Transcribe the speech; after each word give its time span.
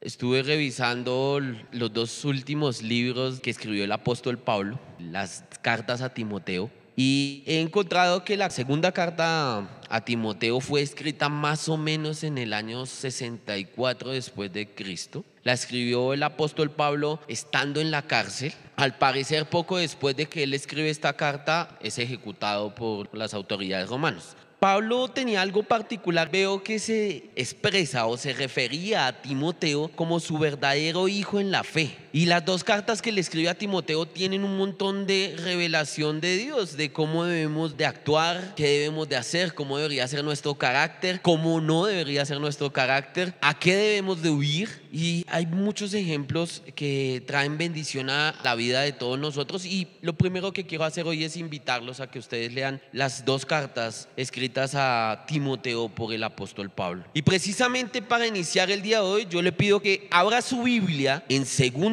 Estuve 0.00 0.42
revisando 0.42 1.42
los 1.72 1.92
dos 1.92 2.24
últimos 2.24 2.80
libros 2.80 3.40
que 3.40 3.50
escribió 3.50 3.84
el 3.84 3.92
apóstol 3.92 4.38
Pablo, 4.38 4.80
las 4.98 5.44
cartas 5.60 6.00
a 6.00 6.14
Timoteo, 6.14 6.70
y 6.96 7.42
he 7.44 7.60
encontrado 7.60 8.24
que 8.24 8.38
la 8.38 8.48
segunda 8.48 8.92
carta 8.92 9.68
a 9.90 10.00
Timoteo 10.06 10.60
fue 10.60 10.80
escrita 10.80 11.28
más 11.28 11.68
o 11.68 11.76
menos 11.76 12.24
en 12.24 12.38
el 12.38 12.54
año 12.54 12.86
64 12.86 14.12
después 14.12 14.50
de 14.54 14.74
Cristo. 14.74 15.22
La 15.42 15.52
escribió 15.52 16.14
el 16.14 16.22
apóstol 16.22 16.70
Pablo 16.70 17.20
estando 17.28 17.82
en 17.82 17.90
la 17.90 18.00
cárcel. 18.00 18.54
Al 18.76 18.96
parecer 18.96 19.50
poco 19.50 19.76
después 19.76 20.16
de 20.16 20.30
que 20.30 20.44
él 20.44 20.54
escribe 20.54 20.88
esta 20.88 21.12
carta 21.12 21.76
es 21.82 21.98
ejecutado 21.98 22.74
por 22.74 23.14
las 23.14 23.34
autoridades 23.34 23.90
romanas. 23.90 24.34
Pablo 24.60 25.08
tenía 25.08 25.40
algo 25.40 25.62
particular, 25.62 26.30
veo 26.30 26.62
que 26.62 26.78
se 26.78 27.30
expresa 27.34 28.04
o 28.04 28.18
se 28.18 28.34
refería 28.34 29.06
a 29.06 29.22
Timoteo 29.22 29.88
como 29.96 30.20
su 30.20 30.36
verdadero 30.36 31.08
hijo 31.08 31.40
en 31.40 31.50
la 31.50 31.64
fe. 31.64 31.96
Y 32.12 32.26
las 32.26 32.44
dos 32.44 32.64
cartas 32.64 33.02
que 33.02 33.12
le 33.12 33.20
escribe 33.20 33.48
a 33.48 33.54
Timoteo 33.54 34.06
tienen 34.06 34.42
un 34.42 34.56
montón 34.56 35.06
de 35.06 35.36
revelación 35.38 36.20
de 36.20 36.36
Dios, 36.36 36.76
de 36.76 36.92
cómo 36.92 37.24
debemos 37.24 37.76
de 37.76 37.86
actuar, 37.86 38.54
qué 38.56 38.66
debemos 38.66 39.08
de 39.08 39.16
hacer, 39.16 39.54
cómo 39.54 39.78
debería 39.78 40.08
ser 40.08 40.24
nuestro 40.24 40.56
carácter, 40.56 41.20
cómo 41.22 41.60
no 41.60 41.86
debería 41.86 42.26
ser 42.26 42.40
nuestro 42.40 42.72
carácter, 42.72 43.34
a 43.40 43.58
qué 43.58 43.76
debemos 43.76 44.22
de 44.22 44.30
huir. 44.30 44.80
Y 44.92 45.24
hay 45.28 45.46
muchos 45.46 45.94
ejemplos 45.94 46.62
que 46.74 47.22
traen 47.26 47.58
bendición 47.58 48.10
a 48.10 48.34
la 48.42 48.56
vida 48.56 48.80
de 48.80 48.92
todos 48.92 49.18
nosotros. 49.18 49.64
Y 49.64 49.86
lo 50.02 50.14
primero 50.14 50.52
que 50.52 50.66
quiero 50.66 50.84
hacer 50.84 51.06
hoy 51.06 51.22
es 51.22 51.36
invitarlos 51.36 52.00
a 52.00 52.10
que 52.10 52.18
ustedes 52.18 52.52
lean 52.52 52.80
las 52.92 53.24
dos 53.24 53.46
cartas 53.46 54.08
escritas 54.16 54.72
a 54.74 55.24
Timoteo 55.28 55.88
por 55.88 56.12
el 56.12 56.24
apóstol 56.24 56.70
Pablo. 56.70 57.04
Y 57.14 57.22
precisamente 57.22 58.02
para 58.02 58.26
iniciar 58.26 58.70
el 58.70 58.82
día 58.82 58.98
de 58.98 59.04
hoy, 59.04 59.26
yo 59.30 59.42
le 59.42 59.52
pido 59.52 59.80
que 59.80 60.08
abra 60.10 60.42
su 60.42 60.64
Biblia 60.64 61.24
en 61.28 61.46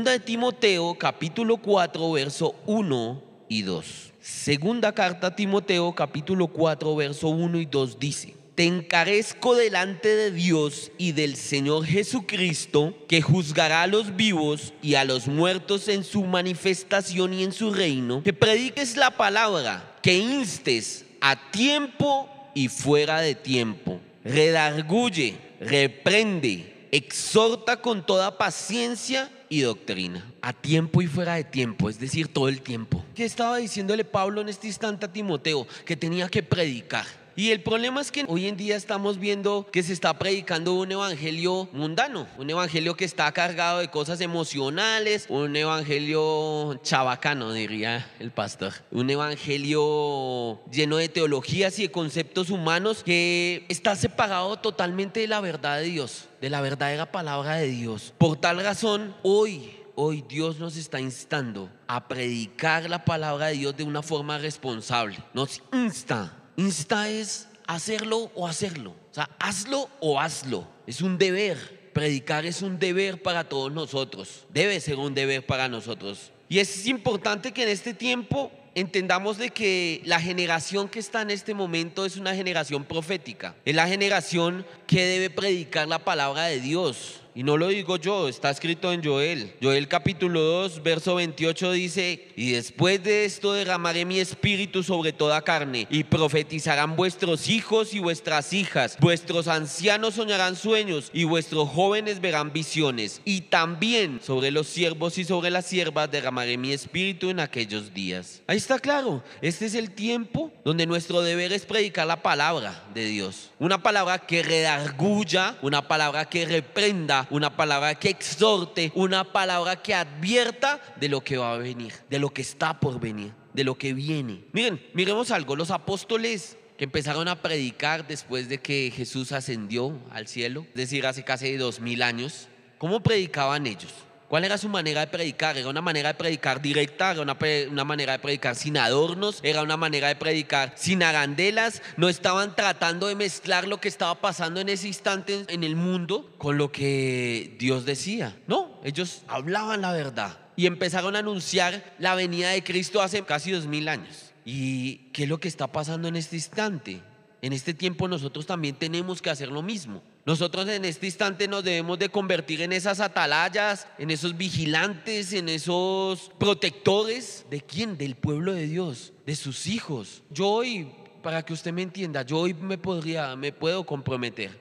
segunda 0.07 0.11
de 0.11 0.19
Timoteo 0.19 0.95
capítulo 0.97 1.57
4 1.57 2.11
verso 2.13 2.55
1 2.65 3.23
y 3.49 3.63
2. 3.63 4.13
Segunda 4.21 4.93
carta 4.93 5.27
a 5.27 5.35
Timoteo 5.35 5.93
capítulo 5.93 6.47
4 6.47 6.95
verso 6.95 7.27
1 7.27 7.59
y 7.59 7.65
2 7.65 7.99
dice, 7.99 8.33
te 8.55 8.63
encarezco 8.63 9.55
delante 9.55 10.15
de 10.15 10.31
Dios 10.31 10.93
y 10.97 11.11
del 11.11 11.35
Señor 11.35 11.85
Jesucristo, 11.85 12.95
que 13.09 13.21
juzgará 13.21 13.81
a 13.81 13.87
los 13.87 14.15
vivos 14.15 14.73
y 14.81 14.95
a 14.95 15.03
los 15.03 15.27
muertos 15.27 15.89
en 15.89 16.05
su 16.05 16.23
manifestación 16.23 17.33
y 17.33 17.43
en 17.43 17.51
su 17.51 17.73
reino, 17.73 18.23
que 18.23 18.31
prediques 18.31 18.95
la 18.95 19.11
palabra, 19.11 19.97
que 20.01 20.17
instes 20.17 21.03
a 21.19 21.51
tiempo 21.51 22.29
y 22.55 22.69
fuera 22.69 23.19
de 23.19 23.35
tiempo, 23.35 23.99
redarguye, 24.23 25.37
reprende, 25.59 26.87
exhorta 26.91 27.81
con 27.81 28.05
toda 28.05 28.37
paciencia 28.37 29.29
y 29.49 29.61
doctrina, 29.61 30.25
a 30.41 30.53
tiempo 30.53 31.01
y 31.01 31.07
fuera 31.07 31.35
de 31.35 31.43
tiempo, 31.43 31.89
es 31.89 31.99
decir, 31.99 32.27
todo 32.27 32.47
el 32.47 32.61
tiempo. 32.61 33.03
¿Qué 33.15 33.25
estaba 33.25 33.57
diciéndole 33.57 34.03
Pablo 34.05 34.41
en 34.41 34.49
este 34.49 34.67
instante 34.67 35.05
a 35.05 35.11
Timoteo? 35.11 35.67
Que 35.85 35.95
tenía 35.95 36.29
que 36.29 36.43
predicar. 36.43 37.05
Y 37.37 37.51
el 37.51 37.61
problema 37.61 38.01
es 38.01 38.11
que 38.11 38.25
hoy 38.27 38.47
en 38.47 38.57
día 38.57 38.75
estamos 38.75 39.19
viendo 39.19 39.67
que 39.71 39.83
se 39.83 39.93
está 39.93 40.17
predicando 40.17 40.73
un 40.73 40.91
evangelio 40.91 41.69
mundano, 41.71 42.25
un 42.39 42.49
evangelio 42.49 42.97
que 42.97 43.05
está 43.05 43.31
cargado 43.31 43.77
de 43.77 43.91
cosas 43.91 44.21
emocionales, 44.21 45.27
un 45.29 45.55
evangelio 45.55 46.79
chabacano, 46.81 47.53
diría 47.53 48.09
el 48.19 48.31
pastor, 48.31 48.73
un 48.89 49.11
evangelio 49.11 50.59
lleno 50.71 50.97
de 50.97 51.09
teologías 51.09 51.77
y 51.77 51.83
de 51.83 51.91
conceptos 51.91 52.49
humanos 52.49 53.03
que 53.03 53.67
está 53.69 53.95
separado 53.95 54.57
totalmente 54.57 55.19
de 55.19 55.27
la 55.27 55.39
verdad 55.39 55.77
de 55.77 55.83
Dios, 55.83 56.29
de 56.41 56.49
la 56.49 56.61
verdadera 56.61 57.11
palabra 57.11 57.57
de 57.57 57.67
Dios. 57.67 58.15
Por 58.17 58.37
tal 58.37 58.63
razón, 58.63 59.15
hoy 59.21 59.75
hoy 59.99 60.23
Dios 60.29 60.59
nos 60.59 60.77
está 60.77 60.99
instando 60.99 61.69
a 61.87 62.07
predicar 62.07 62.87
la 62.87 63.03
palabra 63.03 63.47
de 63.47 63.53
Dios 63.53 63.75
de 63.75 63.83
una 63.83 64.03
forma 64.03 64.37
responsable. 64.37 65.17
Nos 65.33 65.61
insta 65.73 66.36
Insta 66.57 67.07
es 67.07 67.47
hacerlo 67.67 68.31
o 68.33 68.47
hacerlo. 68.47 68.95
O 69.11 69.13
sea, 69.13 69.29
hazlo 69.39 69.89
o 69.99 70.19
hazlo. 70.19 70.67
Es 70.87 71.01
un 71.01 71.17
deber. 71.17 71.77
Predicar 71.93 72.45
es 72.45 72.61
un 72.61 72.79
deber 72.79 73.21
para 73.21 73.43
todos 73.43 73.71
nosotros. 73.71 74.45
Debe 74.49 74.79
ser 74.79 74.97
un 74.97 75.13
deber 75.13 75.45
para 75.45 75.67
nosotros. 75.67 76.31
Y 76.49 76.59
es 76.59 76.87
importante 76.87 77.51
que 77.51 77.63
en 77.63 77.69
este 77.69 77.93
tiempo 77.93 78.51
entendamos 78.73 79.37
de 79.37 79.49
que 79.49 80.01
la 80.05 80.19
generación 80.19 80.89
que 80.89 80.99
está 80.99 81.21
en 81.21 81.31
este 81.31 81.53
momento 81.53 82.05
es 82.05 82.17
una 82.17 82.35
generación 82.35 82.85
profética. 82.85 83.55
Es 83.65 83.75
la 83.75 83.87
generación 83.87 84.65
que 84.85 85.05
debe 85.05 85.29
predicar 85.29 85.87
la 85.87 85.99
palabra 85.99 86.45
de 86.45 86.59
Dios. 86.59 87.21
Y 87.37 87.43
no 87.43 87.55
lo 87.55 87.67
digo 87.67 87.97
yo, 87.97 88.27
está 88.27 88.49
escrito 88.49 88.91
en 88.91 89.03
Joel. 89.03 89.53
Joel 89.61 89.87
capítulo 89.87 90.41
2, 90.41 90.81
verso 90.81 91.13
28 91.13 91.71
dice, 91.71 92.29
y 92.35 92.53
después 92.53 93.03
de 93.03 93.25
esto 93.25 93.53
derramaré 93.53 94.05
mi 94.05 94.19
espíritu 94.19 94.81
sobre 94.81 95.13
toda 95.13 95.43
carne, 95.43 95.85
y 95.91 96.03
profetizarán 96.03 96.95
vuestros 96.95 97.47
hijos 97.47 97.93
y 97.93 97.99
vuestras 97.99 98.53
hijas, 98.53 98.97
vuestros 98.99 99.47
ancianos 99.47 100.15
soñarán 100.15 100.55
sueños, 100.55 101.11
y 101.13 101.25
vuestros 101.25 101.69
jóvenes 101.69 102.21
verán 102.21 102.53
visiones, 102.53 103.21
y 103.23 103.41
también 103.41 104.19
sobre 104.23 104.49
los 104.49 104.65
siervos 104.65 105.19
y 105.19 105.23
sobre 105.23 105.51
las 105.51 105.67
siervas 105.67 106.09
derramaré 106.09 106.57
mi 106.57 106.71
espíritu 106.71 107.29
en 107.29 107.39
aquellos 107.39 107.93
días. 107.93 108.41
Ahí 108.47 108.57
está 108.57 108.79
claro, 108.79 109.23
este 109.43 109.67
es 109.67 109.75
el 109.75 109.91
tiempo 109.91 110.51
donde 110.65 110.87
nuestro 110.87 111.21
deber 111.21 111.53
es 111.53 111.67
predicar 111.67 112.07
la 112.07 112.23
palabra 112.23 112.83
de 112.95 113.05
Dios. 113.05 113.51
Una 113.59 113.83
palabra 113.83 114.17
que 114.17 114.41
redarguya, 114.41 115.55
una 115.61 115.87
palabra 115.87 116.25
que 116.25 116.43
reprenda, 116.43 117.26
una 117.29 117.55
palabra 117.55 117.95
que 117.95 118.09
exhorte, 118.09 118.91
una 118.95 119.31
palabra 119.31 119.81
que 119.81 119.93
advierta 119.93 120.79
de 120.99 121.09
lo 121.09 121.21
que 121.21 121.37
va 121.37 121.53
a 121.53 121.57
venir, 121.57 121.93
de 122.09 122.19
lo 122.19 122.29
que 122.29 122.41
está 122.41 122.79
por 122.79 122.99
venir, 122.99 123.33
de 123.53 123.63
lo 123.63 123.77
que 123.77 123.93
viene. 123.93 124.45
Miren, 124.51 124.81
miremos 124.93 125.31
algo, 125.31 125.55
los 125.55 125.71
apóstoles 125.71 126.57
que 126.77 126.85
empezaron 126.85 127.27
a 127.27 127.41
predicar 127.41 128.07
después 128.07 128.49
de 128.49 128.59
que 128.59 128.91
Jesús 128.95 129.31
ascendió 129.31 129.99
al 130.11 130.27
cielo, 130.27 130.65
es 130.69 130.75
decir, 130.75 131.07
hace 131.07 131.23
casi 131.23 131.57
dos 131.57 131.79
mil 131.79 132.03
años, 132.03 132.47
¿cómo 132.77 133.01
predicaban 133.01 133.65
ellos? 133.65 133.93
¿Cuál 134.27 134.43
era 134.43 134.57
su 134.57 134.67
manera 134.67 135.01
de 135.01 135.07
predicar? 135.07 135.57
Era 135.57 135.69
una 135.69 135.81
manera 135.81 136.09
de 136.09 136.15
predicar 136.15 136.61
directa, 136.61 137.11
era 137.11 137.21
una, 137.21 137.37
una, 137.71 137.83
manera 137.85 138.11
de 138.13 138.19
predicar 138.19 138.55
sin 138.55 138.77
adornos, 138.77 139.39
era 139.41 139.61
una 139.61 139.77
manera 139.77 140.09
de 140.09 140.17
predicar 140.17 140.73
sin 140.75 141.01
arandelas. 141.01 141.81
No 141.95 142.09
estaban 142.09 142.53
tratando 142.53 143.07
de 143.07 143.15
mezclar 143.15 143.67
lo 143.67 143.79
que 143.79 143.87
estaba 143.87 144.15
pasando 144.15 144.59
en 144.59 144.67
ese 144.67 144.87
instante 144.87 145.45
en 145.47 145.63
el 145.63 145.77
mundo 145.77 146.29
con 146.37 146.57
lo 146.57 146.73
que 146.73 147.55
Dios 147.57 147.85
decía. 147.85 148.37
No, 148.47 148.81
ellos 148.83 149.21
hablaban 149.29 149.81
la 149.81 149.93
verdad 149.93 150.37
y 150.57 150.65
empezaron 150.65 151.15
a 151.15 151.19
anunciar 151.19 151.95
la 151.97 152.15
venida 152.15 152.49
de 152.49 152.63
Cristo 152.63 153.01
hace 153.01 153.23
casi 153.23 153.51
dos 153.51 153.65
mil 153.65 153.87
años. 153.87 154.33
¿Y 154.43 155.09
qué 155.13 155.23
es 155.23 155.29
lo 155.29 155.39
que 155.39 155.47
está 155.47 155.67
pasando 155.67 156.09
en 156.09 156.17
este 156.17 156.35
instante? 156.35 157.01
En 157.41 157.53
este 157.53 157.73
tiempo 157.73 158.07
nosotros 158.07 158.45
también 158.45 158.75
tenemos 158.75 159.21
que 159.21 159.29
hacer 159.29 159.49
lo 159.49 159.61
mismo. 159.61 160.01
Nosotros 160.27 160.67
en 160.67 160.83
este 160.83 161.05
instante 161.05 161.47
nos 161.47 161.63
debemos 161.63 161.97
de 161.97 162.09
convertir 162.09 162.61
en 162.61 162.73
esas 162.73 162.99
atalayas, 162.99 163.87
en 163.97 164.11
esos 164.11 164.35
vigilantes, 164.35 165.31
en 165.31 165.47
esos 165.47 166.31
protectores. 166.37 167.45
¿De 167.49 167.61
quién? 167.61 167.97
Del 167.97 168.15
pueblo 168.15 168.51
de 168.51 168.67
Dios, 168.67 169.13
de 169.25 169.37
sus 169.37 169.67
hijos. 169.67 170.23
Yo 170.29 170.49
hoy, 170.49 170.91
para 171.23 171.45
que 171.45 171.53
usted 171.53 171.71
me 171.71 171.81
entienda, 171.81 172.23
yo 172.23 172.39
hoy 172.39 172.53
me 172.53 172.77
podría, 172.77 173.37
me 173.37 173.53
puedo 173.53 173.85
comprometer. 173.85 174.51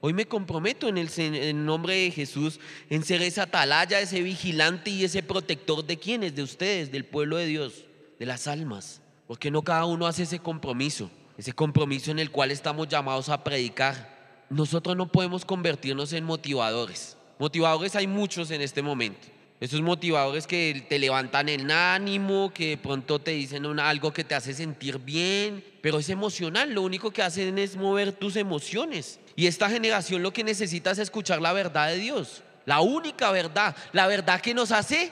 Hoy 0.00 0.12
me 0.12 0.26
comprometo 0.26 0.86
en 0.86 0.96
el, 0.96 1.10
en 1.16 1.34
el 1.34 1.64
nombre 1.64 1.94
de 1.94 2.12
Jesús 2.12 2.60
en 2.88 3.02
ser 3.02 3.20
esa 3.20 3.42
atalaya, 3.42 3.98
ese 3.98 4.22
vigilante 4.22 4.90
y 4.90 5.02
ese 5.02 5.24
protector 5.24 5.84
de 5.84 5.96
quienes, 5.96 6.36
de 6.36 6.44
ustedes, 6.44 6.92
del 6.92 7.04
pueblo 7.04 7.36
de 7.36 7.46
Dios, 7.46 7.84
de 8.20 8.26
las 8.26 8.46
almas. 8.46 9.00
Porque 9.26 9.50
no 9.50 9.62
cada 9.62 9.86
uno 9.86 10.06
hace 10.06 10.22
ese 10.22 10.38
compromiso, 10.38 11.10
ese 11.36 11.52
compromiso 11.52 12.12
en 12.12 12.20
el 12.20 12.30
cual 12.30 12.52
estamos 12.52 12.86
llamados 12.86 13.28
a 13.28 13.42
predicar 13.42 14.15
nosotros 14.48 14.96
no 14.96 15.08
podemos 15.08 15.44
convertirnos 15.44 16.12
en 16.12 16.24
motivadores. 16.24 17.16
Motivadores 17.38 17.96
hay 17.96 18.06
muchos 18.06 18.50
en 18.50 18.62
este 18.62 18.82
momento. 18.82 19.28
Esos 19.58 19.80
motivadores 19.80 20.46
que 20.46 20.84
te 20.88 20.98
levantan 20.98 21.48
el 21.48 21.70
ánimo, 21.70 22.52
que 22.52 22.70
de 22.70 22.76
pronto 22.76 23.18
te 23.18 23.30
dicen 23.30 23.64
algo 23.80 24.12
que 24.12 24.22
te 24.22 24.34
hace 24.34 24.52
sentir 24.52 24.98
bien, 24.98 25.64
pero 25.80 25.98
es 25.98 26.10
emocional. 26.10 26.72
Lo 26.72 26.82
único 26.82 27.10
que 27.10 27.22
hacen 27.22 27.58
es 27.58 27.74
mover 27.76 28.12
tus 28.12 28.36
emociones. 28.36 29.18
Y 29.34 29.46
esta 29.46 29.70
generación 29.70 30.22
lo 30.22 30.32
que 30.32 30.44
necesita 30.44 30.90
es 30.90 30.98
escuchar 30.98 31.40
la 31.40 31.54
verdad 31.54 31.88
de 31.88 31.96
Dios. 31.96 32.42
La 32.66 32.80
única 32.80 33.30
verdad, 33.30 33.74
la 33.92 34.06
verdad 34.06 34.42
que 34.42 34.52
nos 34.52 34.72
hace 34.72 35.10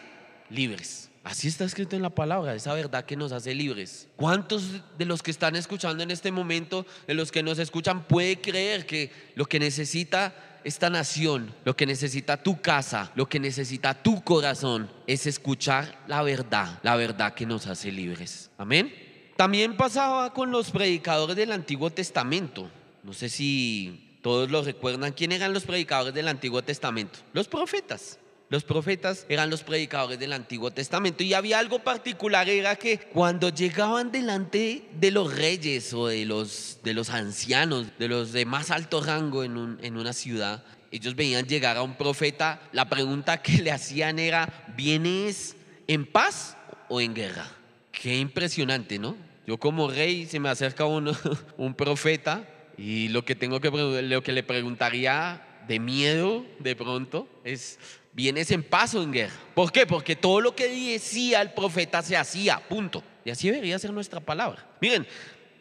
libres. 0.50 1.10
Así 1.24 1.48
está 1.48 1.64
escrito 1.64 1.96
en 1.96 2.02
la 2.02 2.10
palabra, 2.10 2.54
esa 2.54 2.74
verdad 2.74 3.06
que 3.06 3.16
nos 3.16 3.32
hace 3.32 3.54
libres. 3.54 4.08
¿Cuántos 4.16 4.82
de 4.98 5.06
los 5.06 5.22
que 5.22 5.30
están 5.30 5.56
escuchando 5.56 6.02
en 6.02 6.10
este 6.10 6.30
momento, 6.30 6.84
de 7.06 7.14
los 7.14 7.32
que 7.32 7.42
nos 7.42 7.58
escuchan, 7.58 8.04
puede 8.04 8.42
creer 8.42 8.84
que 8.84 9.10
lo 9.34 9.46
que 9.46 9.58
necesita 9.58 10.34
esta 10.64 10.90
nación, 10.90 11.54
lo 11.64 11.74
que 11.76 11.86
necesita 11.86 12.42
tu 12.42 12.60
casa, 12.60 13.10
lo 13.14 13.26
que 13.26 13.40
necesita 13.40 13.94
tu 14.02 14.22
corazón, 14.22 14.90
es 15.06 15.26
escuchar 15.26 15.98
la 16.08 16.22
verdad, 16.22 16.78
la 16.82 16.94
verdad 16.94 17.32
que 17.32 17.46
nos 17.46 17.66
hace 17.66 17.90
libres? 17.90 18.50
Amén. 18.58 18.92
También 19.36 19.78
pasaba 19.78 20.34
con 20.34 20.50
los 20.50 20.70
predicadores 20.70 21.36
del 21.36 21.52
Antiguo 21.52 21.90
Testamento. 21.90 22.70
No 23.02 23.14
sé 23.14 23.30
si 23.30 24.18
todos 24.22 24.50
lo 24.50 24.62
recuerdan. 24.62 25.12
¿Quién 25.12 25.32
eran 25.32 25.52
los 25.52 25.64
predicadores 25.64 26.14
del 26.14 26.28
Antiguo 26.28 26.62
Testamento? 26.62 27.18
Los 27.32 27.48
profetas. 27.48 28.18
Los 28.50 28.62
profetas 28.62 29.26
eran 29.28 29.50
los 29.50 29.62
predicadores 29.62 30.18
del 30.18 30.32
Antiguo 30.32 30.70
Testamento 30.70 31.24
y 31.24 31.34
había 31.34 31.58
algo 31.58 31.78
particular, 31.78 32.48
era 32.48 32.76
que 32.76 32.98
cuando 32.98 33.48
llegaban 33.48 34.12
delante 34.12 34.84
de 35.00 35.10
los 35.10 35.34
reyes 35.34 35.92
o 35.94 36.08
de 36.08 36.26
los, 36.26 36.78
de 36.82 36.94
los 36.94 37.10
ancianos, 37.10 37.86
de 37.98 38.08
los 38.08 38.32
de 38.32 38.44
más 38.44 38.70
alto 38.70 39.00
rango 39.00 39.44
en, 39.44 39.78
en 39.80 39.96
una 39.96 40.12
ciudad, 40.12 40.62
ellos 40.90 41.16
veían 41.16 41.46
llegar 41.46 41.76
a 41.76 41.82
un 41.82 41.96
profeta, 41.96 42.62
la 42.72 42.88
pregunta 42.88 43.42
que 43.42 43.62
le 43.62 43.72
hacían 43.72 44.18
era, 44.18 44.72
¿vienes 44.76 45.56
en 45.88 46.06
paz 46.06 46.56
o 46.88 47.00
en 47.00 47.14
guerra? 47.14 47.48
Qué 47.90 48.18
impresionante, 48.18 48.98
¿no? 48.98 49.16
Yo 49.46 49.58
como 49.58 49.90
rey 49.90 50.26
se 50.26 50.38
me 50.38 50.48
acerca 50.50 50.84
un, 50.84 51.12
un 51.56 51.74
profeta 51.74 52.48
y 52.76 53.08
lo 53.08 53.24
que 53.24 53.34
tengo 53.34 53.60
que 53.60 53.70
lo 53.70 54.22
que 54.22 54.32
le 54.32 54.42
preguntaría 54.42 55.42
de 55.66 55.80
miedo 55.80 56.44
de 56.58 56.76
pronto 56.76 57.28
es 57.44 57.78
vienes 58.14 58.50
en 58.50 58.62
paz 58.62 58.94
o 58.94 59.02
en 59.02 59.12
guerra. 59.12 59.34
¿Por 59.54 59.70
qué? 59.70 59.86
Porque 59.86 60.16
todo 60.16 60.40
lo 60.40 60.56
que 60.56 60.68
decía 60.68 61.42
el 61.42 61.52
profeta 61.52 62.02
se 62.02 62.16
hacía, 62.16 62.58
punto. 62.68 63.02
Y 63.24 63.30
así 63.30 63.50
debería 63.50 63.78
ser 63.78 63.92
nuestra 63.92 64.20
palabra. 64.20 64.66
Miren, 64.80 65.06